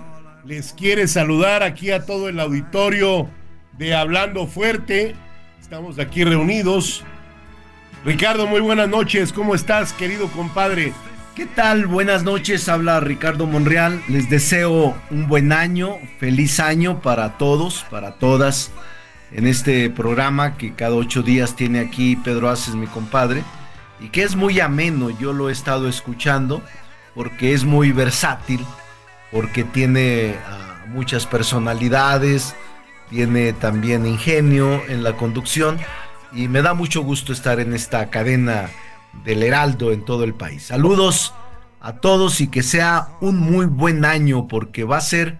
[0.46, 3.28] les quiere saludar aquí a todo el auditorio
[3.78, 5.16] de Hablando Fuerte.
[5.60, 7.02] Estamos aquí reunidos.
[8.04, 9.32] Ricardo, muy buenas noches.
[9.32, 10.92] ¿Cómo estás, querido compadre?
[11.34, 11.86] ¿Qué tal?
[11.86, 12.68] Buenas noches.
[12.68, 14.00] Habla Ricardo Monreal.
[14.08, 18.70] Les deseo un buen año, feliz año para todos, para todas,
[19.32, 23.42] en este programa que cada ocho días tiene aquí Pedro Aces, mi compadre
[24.00, 26.62] y que es muy ameno, yo lo he estado escuchando
[27.14, 28.60] porque es muy versátil,
[29.30, 32.54] porque tiene ah, muchas personalidades,
[33.10, 35.78] tiene también ingenio en la conducción
[36.32, 38.70] y me da mucho gusto estar en esta cadena
[39.24, 40.64] del Heraldo en todo el país.
[40.64, 41.34] Saludos
[41.80, 45.38] a todos y que sea un muy buen año porque va a ser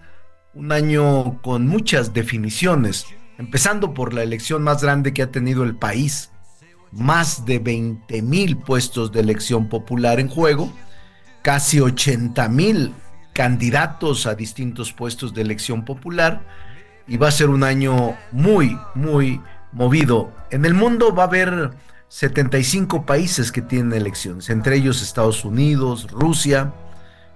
[0.53, 3.05] un año con muchas definiciones,
[3.37, 6.31] empezando por la elección más grande que ha tenido el país
[6.91, 10.71] más de 20 mil puestos de elección popular en juego,
[11.43, 12.93] casi 80 mil
[13.37, 16.41] candidatos a distintos puestos de elección popular
[17.07, 19.39] y va a ser un año muy, muy
[19.71, 20.31] movido.
[20.49, 21.69] En el mundo va a haber
[22.07, 26.73] 75 países que tienen elecciones, entre ellos Estados Unidos, Rusia,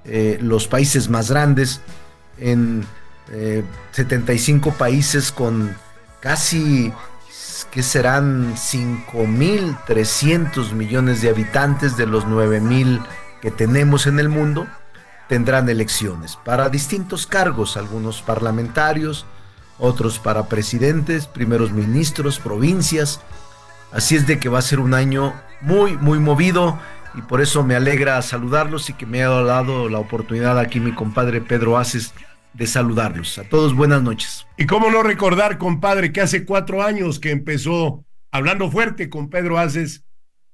[0.04, 1.82] eh, los países más grandes,
[2.40, 2.84] en
[3.92, 5.76] 75 eh, países con
[6.20, 6.92] casi
[7.70, 13.06] que serán 5.300 millones de habitantes de los 9.000
[13.40, 14.66] que tenemos en el mundo,
[15.32, 19.26] tendrán elecciones para distintos cargos, algunos parlamentarios,
[19.80, 23.22] otros para presidentes, primeros ministros, provincias.
[23.94, 26.78] Así es de que va a ser un año muy, muy movido
[27.16, 30.94] y por eso me alegra saludarlos y que me haya dado la oportunidad aquí mi
[30.94, 32.14] compadre Pedro Aces
[32.52, 33.38] de saludarlos.
[33.38, 34.46] A todos buenas noches.
[34.58, 39.60] Y cómo no recordar, compadre, que hace cuatro años que empezó hablando fuerte con Pedro
[39.60, 40.04] Aces,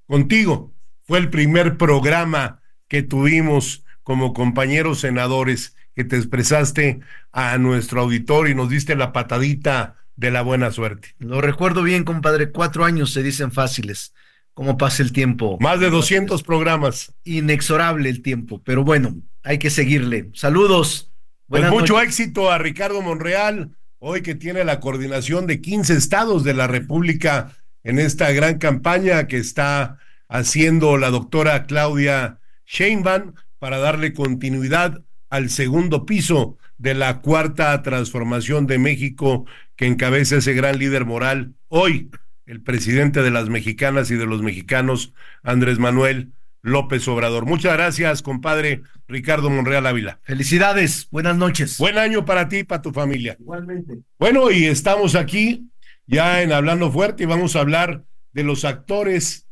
[0.05, 0.71] contigo.
[1.01, 7.01] Fue el primer programa que tuvimos como compañeros senadores que te expresaste
[7.33, 11.09] a nuestro auditor y nos diste la patadita de la buena suerte.
[11.19, 12.53] Lo recuerdo bien, compadre.
[12.53, 14.13] Cuatro años se dicen fáciles.
[14.53, 15.57] ¿Cómo pasa el tiempo?
[15.59, 17.13] Más de 200 programas.
[17.25, 20.29] Inexorable el tiempo, pero bueno, hay que seguirle.
[20.33, 21.11] Saludos.
[21.47, 26.53] Pues mucho éxito a Ricardo Monreal, hoy que tiene la coordinación de 15 estados de
[26.53, 29.97] la República en esta gran campaña que está
[30.29, 38.67] haciendo la doctora Claudia Sheinbaum para darle continuidad al segundo piso de la cuarta transformación
[38.67, 42.09] de México que encabeza ese gran líder moral hoy,
[42.45, 47.45] el presidente de las mexicanas y de los mexicanos, Andrés Manuel López Obrador.
[47.45, 50.19] Muchas gracias, compadre Ricardo Monreal Ávila.
[50.23, 51.77] Felicidades, buenas noches.
[51.77, 53.37] Buen año para ti y para tu familia.
[53.39, 53.99] Igualmente.
[54.19, 55.69] Bueno, y estamos aquí
[56.05, 59.47] ya en Hablando Fuerte y vamos a hablar de los actores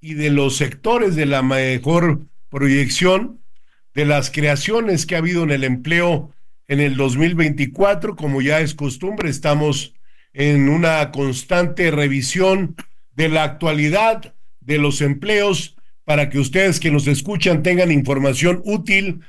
[0.00, 3.40] y de los sectores de la mejor proyección,
[3.96, 6.30] de las creaciones que ha habido en el empleo
[6.68, 8.14] en el 2024.
[8.14, 9.94] Como ya es costumbre, estamos
[10.34, 12.76] en una constante revisión
[13.12, 19.20] de la actualidad de los empleos para que ustedes que nos escuchan tengan información útil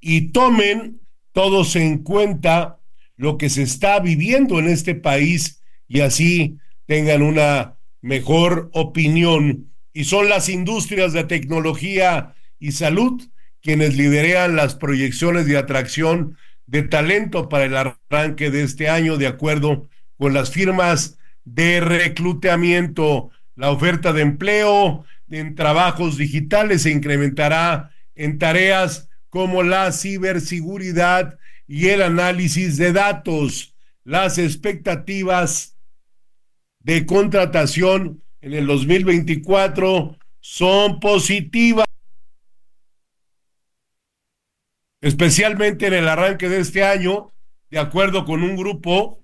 [0.00, 1.00] y tomen
[1.32, 2.78] todos en cuenta
[3.16, 9.72] lo que se está viviendo en este país y así tengan una mejor opinión.
[9.94, 13.22] Y son las industrias de tecnología y salud
[13.62, 19.26] quienes lideran las proyecciones de atracción de talento para el arranque de este año, de
[19.26, 23.30] acuerdo con las firmas de reclutamiento.
[23.56, 31.88] La oferta de empleo en trabajos digitales se incrementará en tareas como la ciberseguridad y
[31.88, 33.74] el análisis de datos.
[34.04, 35.76] Las expectativas
[36.80, 41.89] de contratación en el 2024 son positivas.
[45.00, 47.32] Especialmente en el arranque de este año,
[47.70, 49.22] de acuerdo con un grupo,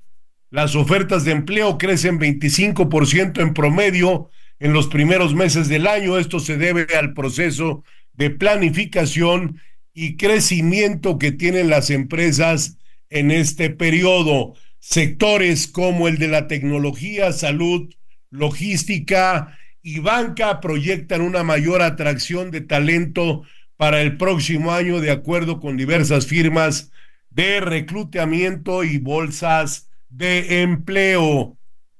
[0.50, 6.18] las ofertas de empleo crecen 25% en promedio en los primeros meses del año.
[6.18, 9.60] Esto se debe al proceso de planificación
[9.92, 12.78] y crecimiento que tienen las empresas
[13.10, 14.54] en este periodo.
[14.78, 17.92] Sectores como el de la tecnología, salud,
[18.30, 23.42] logística y banca proyectan una mayor atracción de talento
[23.76, 26.90] para el próximo año de acuerdo con diversas firmas
[27.30, 31.58] de reclutamiento y bolsas de empleo.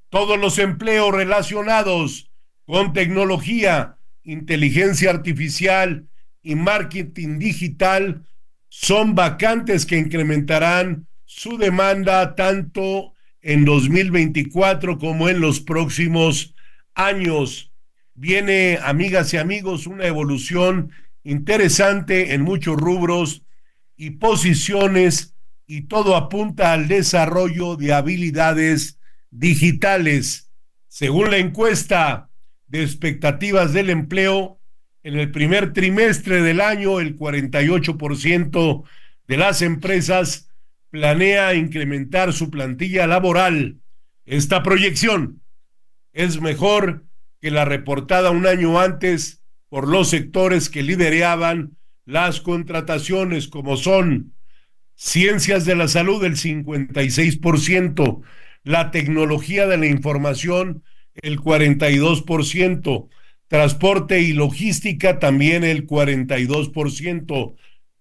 [0.08, 2.30] Todos los empleos relacionados
[2.64, 6.08] con tecnología, inteligencia artificial
[6.42, 8.24] y marketing digital
[8.68, 13.12] son vacantes que incrementarán su demanda tanto
[13.42, 16.54] en 2024 como en los próximos
[16.94, 17.72] años.
[18.14, 20.90] Viene, amigas y amigos, una evolución
[21.26, 23.42] interesante en muchos rubros
[23.96, 25.34] y posiciones
[25.66, 30.52] y todo apunta al desarrollo de habilidades digitales.
[30.86, 32.30] Según la encuesta
[32.68, 34.60] de expectativas del empleo,
[35.02, 38.84] en el primer trimestre del año el 48%
[39.26, 40.48] de las empresas
[40.90, 43.80] planea incrementar su plantilla laboral.
[44.26, 45.42] Esta proyección
[46.12, 47.04] es mejor
[47.40, 54.34] que la reportada un año antes por los sectores que lideraban las contrataciones, como son
[54.94, 58.22] ciencias de la salud el 56%,
[58.62, 60.82] la tecnología de la información
[61.22, 63.08] el 42%,
[63.48, 67.56] transporte y logística también el 42%,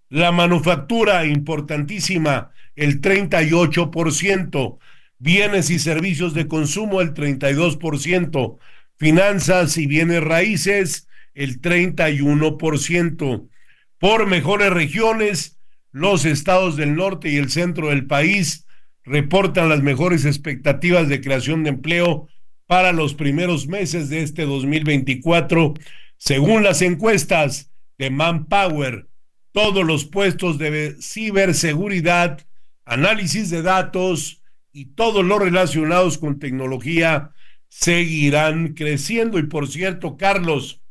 [0.10, 4.78] la manufactura importantísima el 38%,
[5.17, 8.58] bienes y servicios de consumo el 32%,
[8.97, 13.50] finanzas y bienes raíces el 31%.
[14.00, 15.60] Por mejores regiones,
[15.91, 18.65] los estados del norte y el centro del país
[19.04, 22.28] reportan las mejores expectativas de creación de empleo
[22.65, 25.76] para los primeros meses de este 2024,
[26.17, 29.08] según las encuestas de Manpower.
[29.52, 32.45] Todos los puestos de ciberseguridad,
[32.84, 34.41] análisis de datos
[34.74, 37.32] y todos los relacionados con tecnología
[37.69, 39.39] seguirán creciendo.
[39.39, 40.82] Y por cierto, Carlos,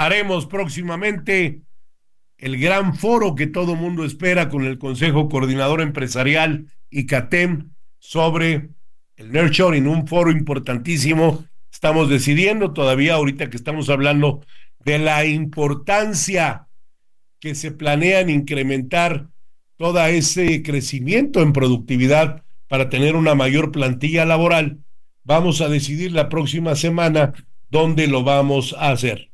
[0.00, 1.60] haremos próximamente
[2.38, 8.70] el gran foro que todo mundo espera con el Consejo Coordinador Empresarial y CATEM sobre
[9.16, 11.44] el nurturing, un foro importantísimo.
[11.70, 14.42] Estamos decidiendo todavía ahorita que estamos hablando
[14.86, 16.66] de la importancia
[17.38, 19.28] que se planean incrementar
[19.76, 24.78] todo ese crecimiento en productividad para tener una mayor plantilla laboral.
[25.24, 27.34] Vamos a decidir la próxima semana
[27.68, 29.29] dónde lo vamos a hacer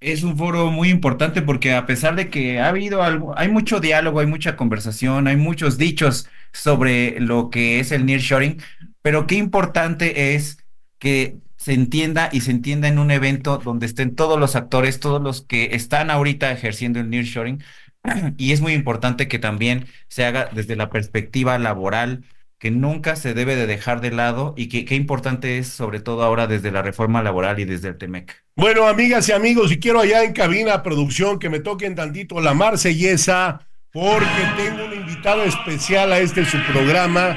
[0.00, 3.80] es un foro muy importante porque a pesar de que ha habido algo, hay mucho
[3.80, 8.60] diálogo, hay mucha conversación, hay muchos dichos sobre lo que es el nearshoring,
[9.02, 10.58] pero qué importante es
[10.98, 15.20] que se entienda y se entienda en un evento donde estén todos los actores, todos
[15.22, 17.62] los que están ahorita ejerciendo el nearshoring,
[18.38, 22.24] y es muy importante que también se haga desde la perspectiva laboral,
[22.60, 26.22] que nunca se debe de dejar de lado y que qué importante es sobre todo
[26.22, 28.44] ahora desde la reforma laboral y desde el TEMEC.
[28.54, 32.52] Bueno, amigas y amigos, y quiero allá en cabina producción que me toquen tantito la
[32.52, 34.26] marsellesa porque
[34.58, 37.34] tengo un invitado especial a este su programa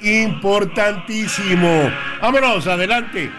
[0.00, 1.92] importantísimo.
[2.22, 3.30] Vámonos, adelante.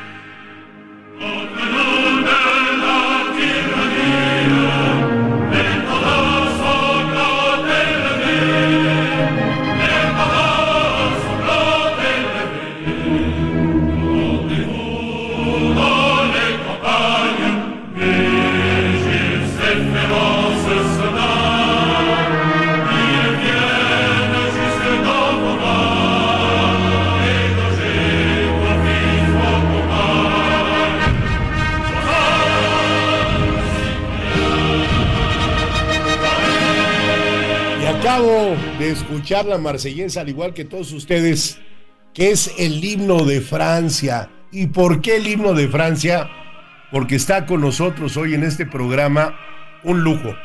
[38.91, 41.59] Escuchar la marsellesa, al igual que todos ustedes,
[42.13, 44.29] que es el himno de Francia.
[44.51, 46.29] ¿Y por qué el himno de Francia?
[46.91, 49.35] Porque está con nosotros hoy en este programa
[49.83, 50.35] un lujo.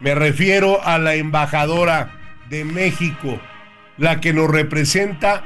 [0.00, 2.18] Me refiero a la embajadora
[2.48, 3.40] de México,
[3.98, 5.44] la que nos representa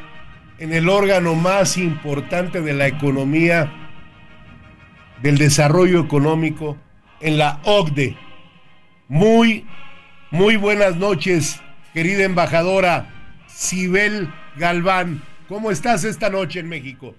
[0.59, 3.72] en el órgano más importante de la economía,
[5.22, 6.76] del desarrollo económico,
[7.20, 8.16] en la OCDE.
[9.09, 9.66] Muy,
[10.30, 11.61] muy buenas noches,
[11.97, 13.09] querida embajadora
[13.47, 15.22] Sibel Galván.
[15.49, 17.14] ¿Cómo estás esta noche en México?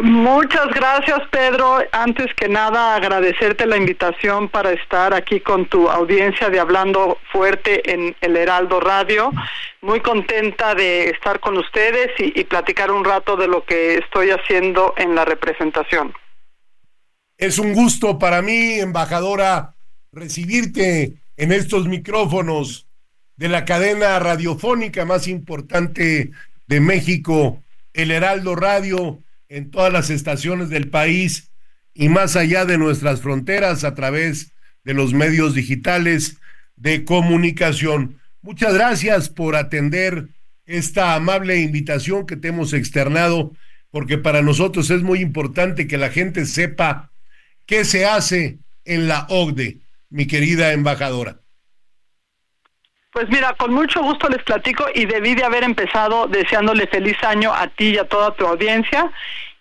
[0.00, 1.78] Muchas gracias, Pedro.
[1.90, 7.92] Antes que nada, agradecerte la invitación para estar aquí con tu audiencia de Hablando Fuerte
[7.92, 9.32] en el Heraldo Radio.
[9.82, 14.94] Muy contenta de estar con ustedes y, platicar un rato de lo que estoy haciendo
[14.98, 16.14] en la representación.
[17.36, 19.74] Es un gusto para mí, embajadora,
[20.12, 22.86] recibirte en estos micrófonos
[23.40, 26.30] de la cadena radiofónica más importante
[26.66, 27.64] de México,
[27.94, 31.50] el Heraldo Radio en todas las estaciones del país
[31.94, 34.52] y más allá de nuestras fronteras a través
[34.84, 36.36] de los medios digitales
[36.76, 38.20] de comunicación.
[38.42, 40.28] Muchas gracias por atender
[40.66, 43.54] esta amable invitación que te hemos externado,
[43.90, 47.10] porque para nosotros es muy importante que la gente sepa
[47.64, 49.78] qué se hace en la OCDE,
[50.10, 51.40] mi querida embajadora.
[53.12, 57.52] Pues mira, con mucho gusto les platico y debí de haber empezado deseándole feliz año
[57.52, 59.10] a ti y a toda tu audiencia.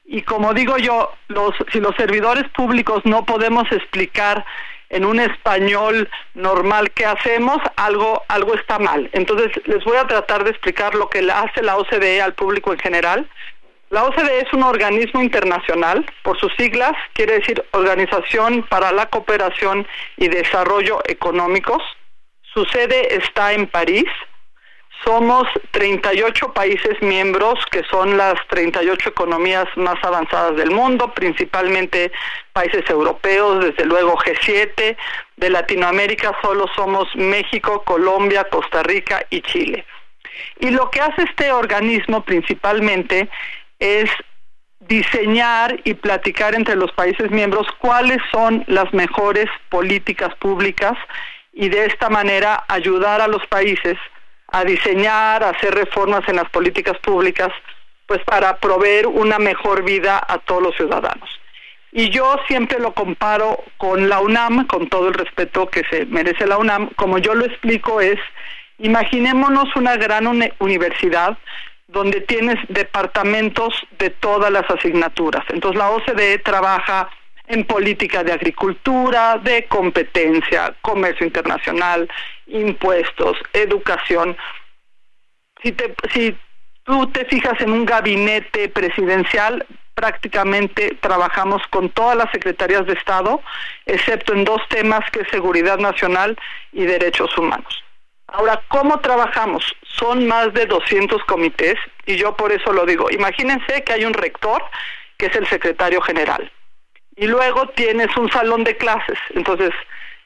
[0.05, 4.45] Y como digo yo, los, si los servidores públicos no podemos explicar
[4.89, 9.09] en un español normal qué hacemos, algo, algo está mal.
[9.13, 12.79] Entonces les voy a tratar de explicar lo que hace la OCDE al público en
[12.79, 13.29] general.
[13.89, 19.87] La OCDE es un organismo internacional, por sus siglas, quiere decir Organización para la Cooperación
[20.17, 21.81] y Desarrollo Económicos.
[22.59, 24.03] Su sede está en París.
[25.05, 32.11] Somos 38 países miembros, que son las 38 economías más avanzadas del mundo, principalmente
[32.51, 34.97] países europeos, desde luego G7.
[35.37, 39.85] De Latinoamérica solo somos México, Colombia, Costa Rica y Chile.
[40.59, 43.29] Y lo que hace este organismo principalmente
[43.79, 44.09] es
[44.81, 50.97] diseñar y platicar entre los países miembros cuáles son las mejores políticas públicas
[51.53, 53.97] y de esta manera ayudar a los países
[54.51, 57.49] a diseñar, a hacer reformas en las políticas públicas,
[58.07, 61.29] pues para proveer una mejor vida a todos los ciudadanos.
[61.91, 66.45] Y yo siempre lo comparo con la UNAM, con todo el respeto que se merece
[66.45, 68.19] la UNAM, como yo lo explico es,
[68.77, 70.27] imaginémonos una gran
[70.59, 71.37] universidad
[71.87, 75.43] donde tienes departamentos de todas las asignaturas.
[75.49, 77.09] Entonces la OCDE trabaja
[77.49, 82.07] en política de agricultura, de competencia, comercio internacional,
[82.45, 84.37] impuestos, educación.
[85.63, 85.75] Si,
[86.83, 93.41] tú te fijas en un gabinete presidencial, prácticamente trabajamos con todas las secretarías de Estado,
[93.87, 96.37] excepto en dos temas que es seguridad nacional
[96.71, 97.83] y derechos humanos.
[98.27, 99.75] Ahora, ¿cómo trabajamos?
[99.97, 101.75] Son más de 200 comités
[102.05, 103.09] y yo por eso lo digo.
[103.09, 104.63] Imagínense que hay un rector
[105.17, 106.51] que es el secretario general
[107.19, 109.19] y luego tienes un salón de clases.
[109.35, 109.71] Entonces,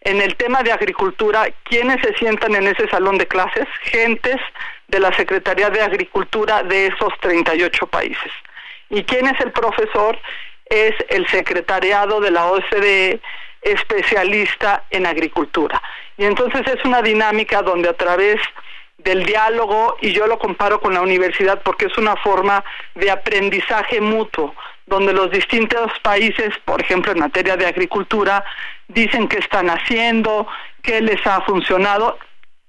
[0.02, 3.68] en el tema de agricultura, ¿quiénes se sientan en ese salón de clases?
[3.82, 4.40] Gentes
[4.90, 8.32] de la Secretaría de Agricultura de esos 38 países.
[8.92, 10.20] ¿Y quién es el profesor?
[10.68, 13.20] Es el secretariado de la OCDE
[13.64, 15.82] especialista en agricultura.
[16.18, 18.40] Y entonces es una dinámica donde a través
[18.98, 22.64] del diálogo, y yo lo comparo con la universidad porque es una forma
[22.96, 28.44] de aprendizaje mutuo, donde los distintos países, por ejemplo en materia de agricultura,
[28.88, 30.48] dicen qué están haciendo,
[30.82, 32.18] qué les ha funcionado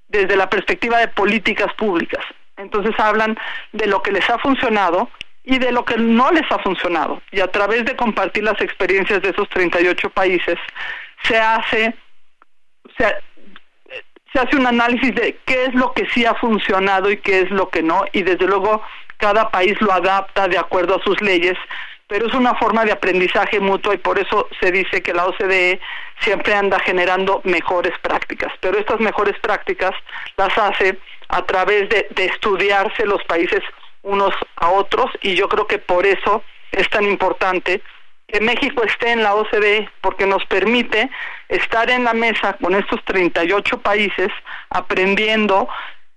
[0.09, 2.25] desde la perspectiva de políticas públicas.
[2.57, 3.37] Entonces hablan
[3.73, 5.11] de lo que les ha funcionado
[5.43, 7.21] y de lo que no les ha funcionado.
[7.31, 10.57] Y a través de compartir las experiencias de esos 38 países,
[11.25, 11.95] se hace,
[12.97, 13.07] se,
[14.35, 17.51] se hace un análisis de qué es lo que sí ha funcionado y qué es
[17.51, 18.05] lo que no.
[18.13, 18.83] Y desde luego
[19.17, 21.57] cada país lo adapta de acuerdo a sus leyes
[22.07, 25.81] pero es una forma de aprendizaje mutuo y por eso se dice que la OCDE
[26.21, 29.93] siempre anda generando mejores prácticas, pero estas mejores prácticas
[30.37, 33.61] las hace a través de, de estudiarse los países
[34.03, 37.81] unos a otros y yo creo que por eso es tan importante
[38.29, 41.11] que México esté en la OCDE porque nos permite
[41.49, 44.29] estar en la mesa con estos 38 países
[44.71, 45.69] aprendiendo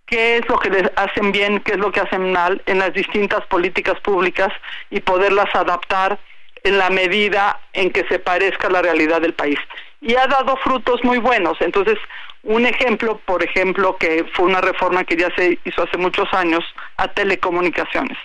[0.06, 2.94] qué es lo que les hacen bien, qué es lo que hacen mal en las
[2.94, 4.54] distintas políticas públicas
[4.90, 6.18] y poderlas adaptar
[6.64, 9.60] en la medida en que se parezca a la realidad del país.
[10.02, 11.58] Y ha dado frutos muy buenos.
[11.62, 11.98] Entonces,
[12.44, 16.64] Un ejemplo, por ejemplo, que fue una reforma que ya se hizo hace muchos años
[16.96, 18.18] a telecomunicaciones.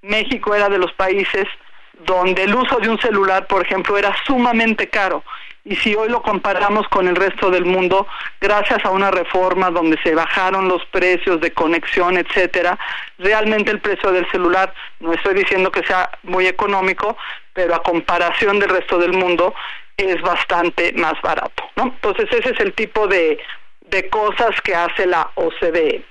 [0.00, 1.44] México era de los países
[2.04, 5.24] donde el uso de un celular, por ejemplo, era sumamente caro.
[5.64, 8.06] Y si hoy lo comparamos con el resto del mundo,
[8.40, 12.78] gracias a una reforma donde se bajaron los precios de conexión, etcétera,
[13.18, 17.16] realmente el precio del celular, no estoy diciendo que sea muy económico,
[17.52, 19.54] pero a comparación del resto del mundo
[19.96, 21.84] es bastante más barato, ¿no?
[21.84, 23.38] Entonces ese es el tipo de,
[23.80, 26.04] de cosas que hace la OCDE.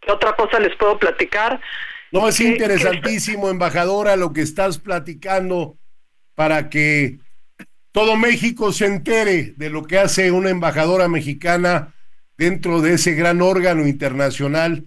[0.00, 1.58] ¿Qué otra cosa les puedo platicar?
[2.12, 5.78] No, es interesantísimo, embajadora, lo que estás platicando
[6.34, 7.18] para que
[7.92, 11.94] todo México se entere de lo que hace una embajadora mexicana
[12.36, 14.86] dentro de ese gran órgano internacional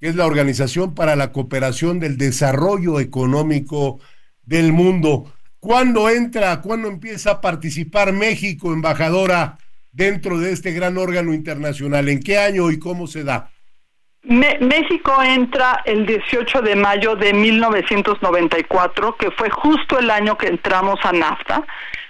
[0.00, 4.00] que es la Organización para la Cooperación del Desarrollo Económico
[4.42, 5.32] del Mundo.
[5.58, 9.56] ¿Cuándo entra, cuándo empieza a participar México, embajadora,
[9.92, 12.08] dentro de este gran órgano internacional?
[12.08, 13.50] ¿En qué año y cómo se da?
[14.24, 20.98] México entra el 18 de mayo de 1994, que fue justo el año que entramos
[21.02, 21.62] a NAFTA,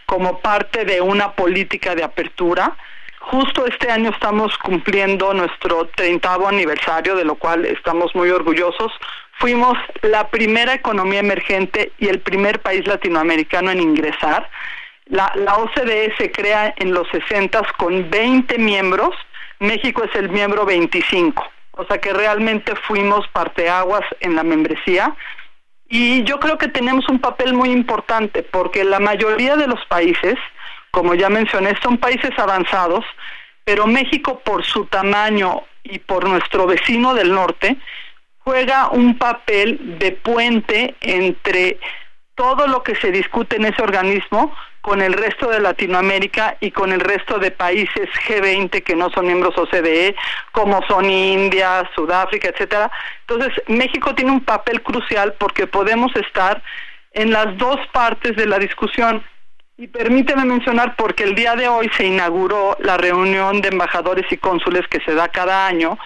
[0.06, 2.76] como parte de una política de apertura.
[3.18, 8.92] Justo este año estamos cumpliendo nuestro 30 aniversario, de lo cual estamos muy orgullosos.
[9.40, 14.48] Fuimos la primera economía emergente y el primer país latinoamericano en ingresar.
[15.06, 19.16] La, la OCDE se crea en los 60 con 20 miembros,
[19.58, 25.14] México es el miembro 25 o sea que realmente fuimos parteaguas en la membresía.
[25.86, 30.36] Y yo creo que tenemos un papel muy importante porque la mayoría de los países,
[30.90, 33.04] como ya mencioné, son países avanzados,
[33.64, 37.76] pero México por su tamaño y por nuestro vecino del norte
[38.38, 41.78] juega un papel de puente entre
[42.34, 44.54] todo lo que se discute en ese organismo
[44.84, 49.24] con el resto de Latinoamérica y con el resto de países G20 que no son
[49.24, 50.14] miembros OCDE,
[50.52, 52.90] como son India, Sudáfrica, etcétera.
[53.26, 56.62] Entonces, México tiene un papel crucial porque podemos estar
[57.12, 59.24] en las dos partes de la discusión.
[59.78, 64.36] Y permíteme mencionar, porque el día de hoy se inauguró la reunión de embajadores y
[64.36, 65.96] cónsules que se da cada año,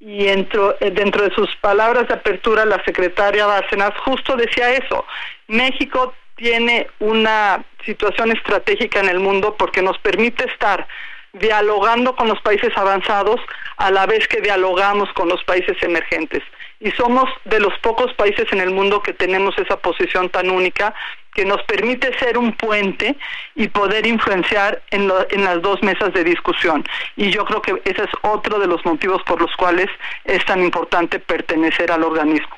[0.00, 5.06] y dentro, eh, dentro de sus palabras de apertura, la secretaria Bárcenas justo decía eso.
[5.46, 10.86] México tiene una situación estratégica en el mundo porque nos permite estar
[11.34, 13.40] dialogando con los países avanzados
[13.76, 16.42] a la vez que dialogamos con los países emergentes.
[16.80, 20.94] Y somos de los pocos países en el mundo que tenemos esa posición tan única
[21.34, 23.16] que nos permite ser un puente
[23.56, 26.84] y poder influenciar en, en las dos mesas de discusión.
[27.16, 29.88] Y yo creo que ese es otro de los motivos por los cuales
[30.24, 32.57] es tan importante pertenecer al organismo.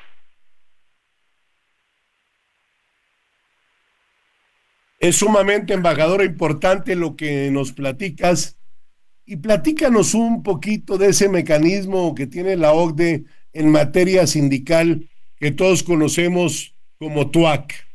[5.01, 8.59] Es sumamente, embajadora, importante lo que nos platicas.
[9.25, 13.25] Y platícanos un poquito de ese mecanismo que tiene la OCDE
[13.55, 17.87] en materia sindical que todos conocemos como TUAC.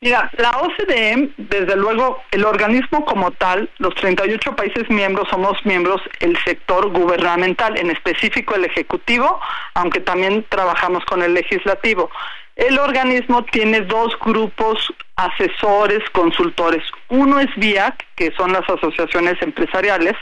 [0.00, 6.00] Mira, la OCDE, desde luego, el organismo como tal, los 38 países miembros somos miembros
[6.20, 9.40] el sector gubernamental, en específico el ejecutivo,
[9.72, 12.10] aunque también trabajamos con el legislativo.
[12.56, 16.82] El organismo tiene dos grupos asesores, consultores.
[17.08, 20.14] Uno es VIAC, que son las asociaciones empresariales,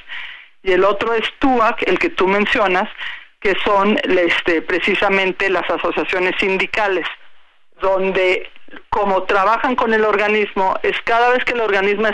[0.62, 2.88] y el otro es TUAC, el que tú mencionas,
[3.40, 7.06] que son este, precisamente las asociaciones sindicales,
[7.80, 8.48] donde
[8.88, 12.08] como trabajan con el organismo, es cada vez que el organismo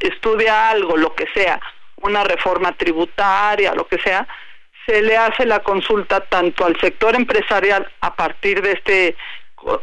[0.00, 1.60] estudia algo, lo que sea,
[2.02, 4.26] una reforma tributaria, lo que sea,
[4.86, 9.16] se le hace la consulta tanto al sector empresarial a partir de este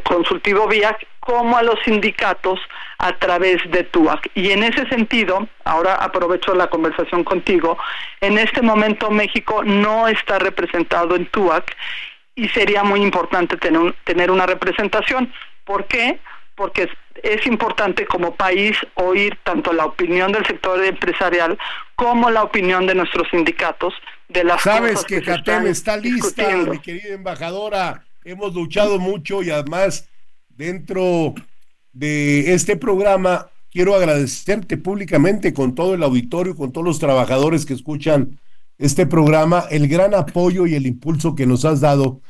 [0.04, 2.60] consultivo VIAC como a los sindicatos
[2.98, 4.30] a través de TUAC.
[4.36, 7.78] Y en ese sentido, ahora aprovecho la conversación contigo,
[8.22, 11.76] en este momento México no está representado en TUAC
[12.36, 15.32] y sería muy importante tener, tener una representación.
[15.64, 16.20] ¿Por qué?
[16.56, 16.90] Porque
[17.24, 21.58] es, importante como país oír tanto la opinión del sector empresarial
[21.96, 23.94] como la opinión de nuestros sindicatos
[24.28, 25.32] de las Sabes que, que
[25.70, 30.08] está lista, mi querida embajadora hemos luchado mucho y además
[30.50, 31.34] dentro
[31.94, 37.74] de este programa quiero agradecerte públicamente con todo el auditorio, con todos los trabajadores que
[37.74, 38.40] escuchan
[38.78, 42.22] este programa, el gran apoyo y el impulso que nos has dado.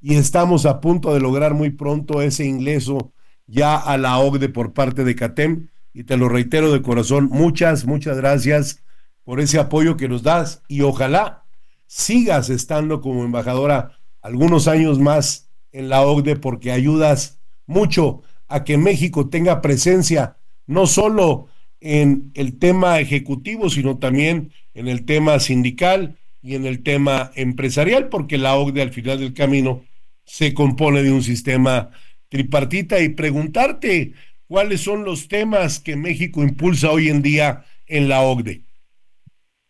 [0.00, 3.12] Y estamos a punto de lograr muy pronto ese ingreso
[3.46, 5.68] ya a la OCDE por parte de CATEM.
[5.92, 8.82] Y te lo reitero de corazón, muchas, muchas gracias
[9.24, 10.62] por ese apoyo que nos das.
[10.68, 11.44] Y ojalá
[11.86, 18.78] sigas estando como embajadora algunos años más en la OCDE porque ayudas mucho a que
[18.78, 21.48] México tenga presencia no solo
[21.80, 28.08] en el tema ejecutivo, sino también en el tema sindical y en el tema empresarial,
[28.08, 29.82] porque la OCDE al final del camino
[30.24, 31.90] se compone de un sistema
[32.28, 34.12] tripartita y preguntarte
[34.46, 38.67] cuáles son los temas que México impulsa hoy en día en la OCDE.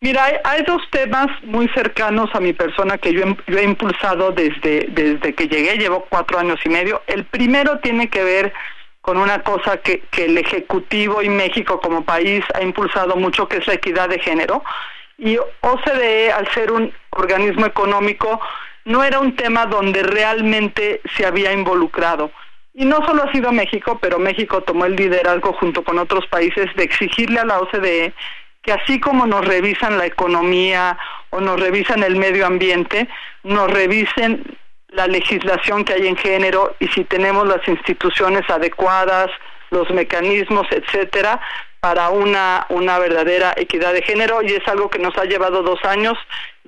[0.01, 5.33] Mira, hay, dos temas muy cercanos a mi persona que yo, he impulsado desde, desde
[5.35, 7.01] que llegué, llevo cuatro años y medio.
[7.05, 8.53] El primero tiene que ver
[9.01, 13.57] con una cosa que, que el Ejecutivo y México como país ha impulsado mucho, que
[13.57, 14.63] es la equidad de género.
[15.17, 18.39] Y OCDE, al ser un organismo económico,
[18.85, 22.31] no era un tema donde realmente se había involucrado.
[22.73, 26.73] Y no solo ha sido México, pero México tomó el liderazgo junto con otros países
[26.75, 28.13] de exigirle a la OCDE
[28.61, 30.97] que así como nos revisan la economía
[31.29, 33.07] o nos revisan el medio ambiente,
[33.43, 34.43] nos revisen
[34.89, 39.29] la legislación que hay en género y si tenemos las instituciones adecuadas,
[39.69, 41.39] los mecanismos, etcétera,
[41.79, 45.83] para una, una verdadera equidad de género y es algo que nos ha llevado dos
[45.85, 46.17] años.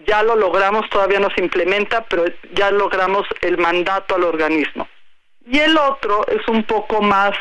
[0.08, 4.88] Ya lo logramos, todavía no se implementa, pero ya logramos el mandato al organismo.
[5.46, 7.32] Y el otro es un poco más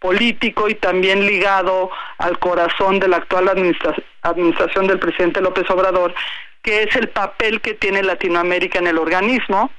[0.00, 6.14] político y también ligado al corazón de la actual administración del presidente López Obrador,
[6.62, 9.70] que es el papel que tiene Latinoamérica en el organismo.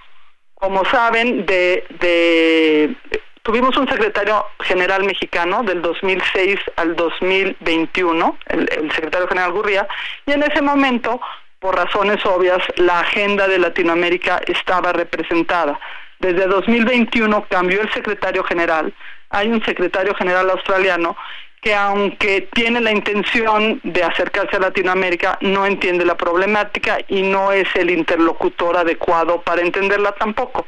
[0.54, 2.96] Como saben, de,
[3.44, 9.88] tuvimos un secretario general mexicano del 2006 al 2021, el, el secretario general Gurría,
[10.26, 11.22] y en ese momento,
[11.60, 15.80] por razones obvias, la agenda de Latinoamérica estaba representada.
[16.20, 18.94] Desde 2021 cambió el secretario general,
[19.30, 21.16] hay un secretario general australiano
[21.62, 27.52] que aunque tiene la intención de acercarse a Latinoamérica, no entiende la problemática y no
[27.52, 30.66] es el interlocutor adecuado para entenderla tampoco.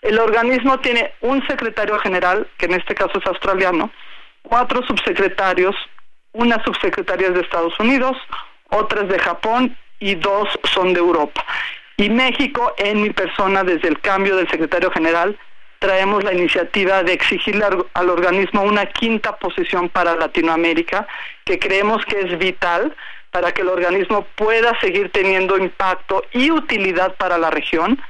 [0.00, 3.90] El organismo tiene un secretario general, que en este caso es australiano,
[4.42, 5.74] cuatro subsecretarios,
[6.32, 8.16] una subsecretaria de Estados Unidos,
[8.70, 11.44] otras de Japón y dos son de Europa.
[11.96, 15.36] Y México, en mi persona, desde el cambio del secretario general,
[15.78, 17.64] traemos la iniciativa de exigirle
[17.94, 21.06] al, organismo una quinta posición para Latinoamérica,
[21.44, 22.94] que creemos que es vital
[23.30, 28.00] para que el organismo pueda seguir teniendo impacto y utilidad para la región.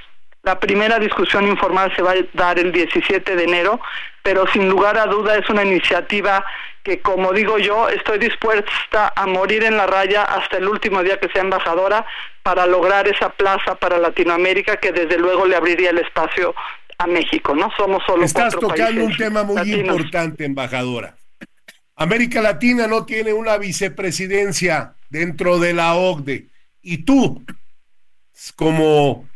[0.43, 3.79] La primera discusión informal se va a dar el 17 de enero,
[4.23, 6.45] pero sin lugar a duda es una iniciativa
[6.83, 11.19] que, como digo yo, estoy dispuesta a morir en la raya hasta el último día
[11.19, 12.05] que sea embajadora
[12.41, 16.55] para lograr esa plaza para Latinoamérica que desde luego le abriría el espacio
[16.99, 17.69] a México, ¿no?
[17.77, 21.15] Somos solo Estás tocando un tema muy importante, embajadora.
[21.95, 26.49] América Latina no tiene una vicepresidencia dentro de la OCDE
[26.81, 27.43] y tú,
[28.55, 29.27] como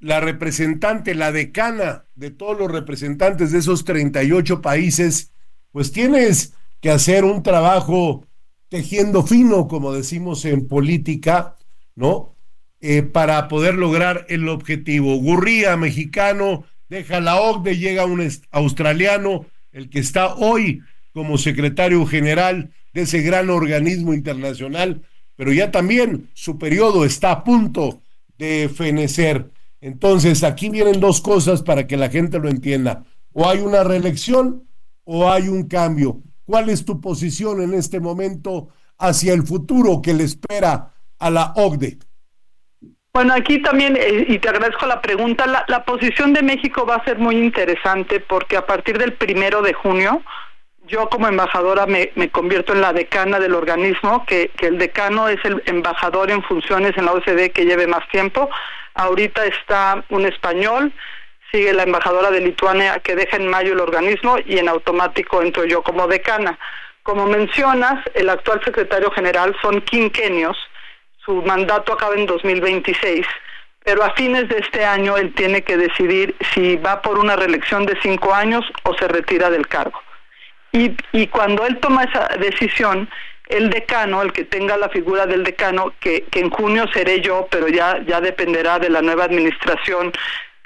[0.00, 5.32] la representante, la decana de todos los representantes de esos 38 países,
[5.72, 8.26] pues tienes que hacer un trabajo
[8.68, 11.56] tejiendo fino, como decimos en política,
[11.94, 12.36] ¿no?
[12.80, 15.16] Eh, para poder lograr el objetivo.
[15.16, 20.82] Gurría, mexicano, deja la OCDE, llega un australiano, el que está hoy
[21.12, 25.02] como secretario general de ese gran organismo internacional,
[25.36, 28.02] pero ya también su periodo está a punto
[28.38, 29.50] de fenecer.
[29.80, 33.04] Entonces, aquí vienen dos cosas para que la gente lo entienda.
[33.32, 34.68] O hay una reelección
[35.04, 36.22] o hay un cambio.
[36.44, 41.52] ¿Cuál es tu posición en este momento hacia el futuro que le espera a la
[41.54, 41.98] OCDE?
[43.12, 47.04] Bueno, aquí también, eh, y te agradezco la pregunta, la, posición de México va a
[47.04, 50.22] ser muy interesante porque a partir del primero de junio,
[50.86, 55.42] yo como embajadora me, convierto en la decana del organismo, que, que, el decano es
[55.44, 58.48] el embajador en funciones en la OCDE que lleve más tiempo.
[58.94, 60.92] Ahorita está un español,
[61.50, 65.64] sigue la embajadora de Lituania que deja en mayo el organismo y en automático entro
[65.64, 66.58] yo como decana.
[67.02, 70.56] Como mencionas, el actual secretario general son quinquenios
[71.28, 73.26] su mandato acaba en 2026,
[73.84, 77.84] pero a fines de este año él tiene que decidir si va por una reelección
[77.84, 80.00] de cinco años o se retira del cargo.
[80.72, 83.10] Y, y cuando él toma esa decisión,
[83.48, 87.68] el decano, el que tenga la figura del decano, que, en junio seré yo, pero
[87.68, 90.12] ya, ya dependerá de la nueva administración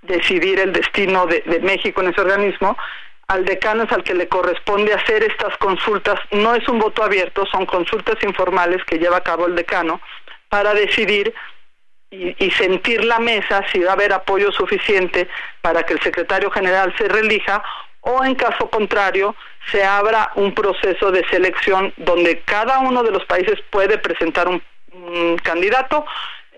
[0.03, 2.77] decidir el destino de, de México en ese organismo,
[3.27, 6.21] al decano es al que le corresponde hacer estas consultas.
[6.33, 10.01] No es un voto abierto, son consultas informales que lleva a cabo el decano
[10.53, 11.33] para decidir
[12.11, 15.27] y, sentir la mesa si va a haber apoyo suficiente
[15.63, 17.63] para que el secretario general se relija
[18.03, 19.35] o en caso contrario
[19.71, 24.61] se abra un proceso de selección donde cada uno de los países puede presentar un,
[25.43, 26.05] candidato.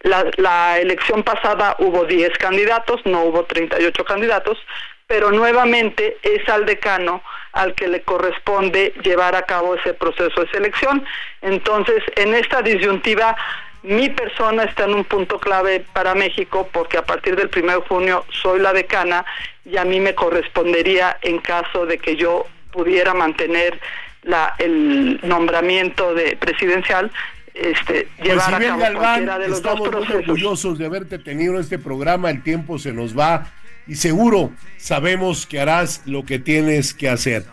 [0.02, 4.58] la, elección pasada hubo 10 candidatos, no hubo 38 candidatos,
[5.06, 7.22] pero nuevamente es al decano
[7.52, 11.06] al que le corresponde llevar a cabo ese proceso de selección.
[11.42, 13.36] Entonces, en esta disyuntiva,
[13.84, 17.86] mi persona está en un punto clave para México porque a partir del 1 de
[17.86, 19.24] junio soy la decana
[19.64, 23.78] y a mí me correspondería en caso de que yo pudiera mantener
[24.22, 27.12] la, el nombramiento de presidencial
[27.52, 31.54] este, pues llevar a cabo Galván, de los estamos dos muy orgullosos de haberte tenido
[31.54, 33.52] en este programa, el tiempo se nos va
[33.86, 37.44] y seguro sabemos que harás lo que tienes que hacer.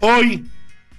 [0.00, 0.44] Hoy,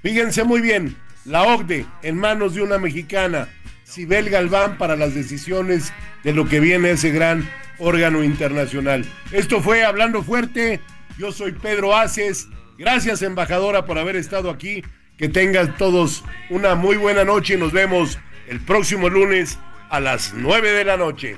[0.02, 0.96] fíjense muy bien,
[1.26, 3.50] la OCDE en manos de una mexicana,
[3.92, 5.92] Sibel Galván, para las decisiones
[6.24, 9.06] de lo que viene ese gran órgano internacional.
[9.34, 10.80] Esto fue Hablando Fuerte,
[11.18, 14.82] yo soy Pedro Aces, gracias embajadora por haber estado aquí,
[15.18, 18.18] que tengan todos una muy buena noche y nos vemos
[18.48, 21.36] el próximo lunes a las 9 de la noche.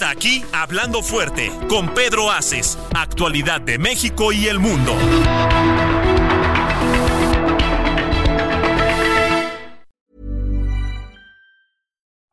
[0.00, 4.94] Hasta aquí, hablando fuerte, con Pedro Aces, actualidad de México y el mundo.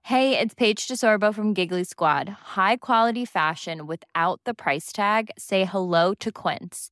[0.03, 2.29] Hey, it's Paige DeSorbo from Giggly Squad.
[2.55, 5.29] High quality fashion without the price tag?
[5.37, 6.91] Say hello to Quince.